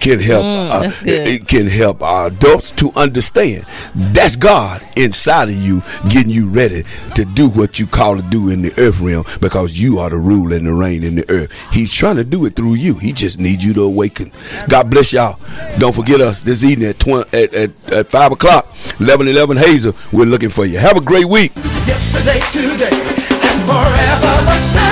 can 0.00 0.20
help, 0.20 0.44
uh, 0.44 0.90
it 1.20 1.48
can 1.48 1.66
help 1.66 2.02
our 2.02 2.26
adults 2.28 2.70
to 2.72 2.92
understand 2.96 3.66
that's 3.94 4.36
God 4.36 4.82
inside 4.96 5.48
of 5.48 5.56
you, 5.56 5.82
getting 6.08 6.30
you 6.30 6.48
ready 6.48 6.84
to 7.14 7.24
do 7.24 7.48
what 7.48 7.78
you 7.78 7.86
call 7.86 8.16
to 8.16 8.22
do 8.22 8.50
in 8.50 8.62
the 8.62 8.72
earth 8.78 9.00
realm 9.00 9.24
because 9.40 9.80
you 9.80 9.98
are 9.98 10.10
the 10.10 10.18
rule 10.18 10.52
and 10.52 10.66
the 10.66 10.72
reign 10.72 11.04
in 11.04 11.16
the 11.16 11.30
earth. 11.30 11.52
He's 11.72 11.92
trying 11.92 12.16
to 12.16 12.24
do 12.24 12.44
it 12.46 12.56
through 12.56 12.74
you. 12.74 12.94
He 12.94 13.12
just 13.12 13.38
needs 13.38 13.64
you 13.64 13.74
to 13.74 13.82
awaken. 13.82 14.32
God 14.68 14.90
bless 14.90 15.12
y'all. 15.12 15.38
Don't 15.78 15.94
forget 15.94 16.20
us 16.20 16.42
this 16.42 16.64
evening 16.64 16.88
at, 16.88 16.98
20, 16.98 17.38
at, 17.38 17.54
at, 17.54 17.92
at 17.92 18.10
5 18.10 18.32
o'clock, 18.32 18.66
1111 18.98 19.56
Hazel. 19.56 19.94
We're 20.12 20.26
looking 20.26 20.50
for 20.50 20.64
you. 20.64 20.78
Have 20.78 20.96
a 20.96 21.00
great 21.00 21.26
week. 21.26 21.54
Yesterday, 21.86 22.40
today, 22.50 22.90
and 22.92 23.66
forever. 23.66 24.83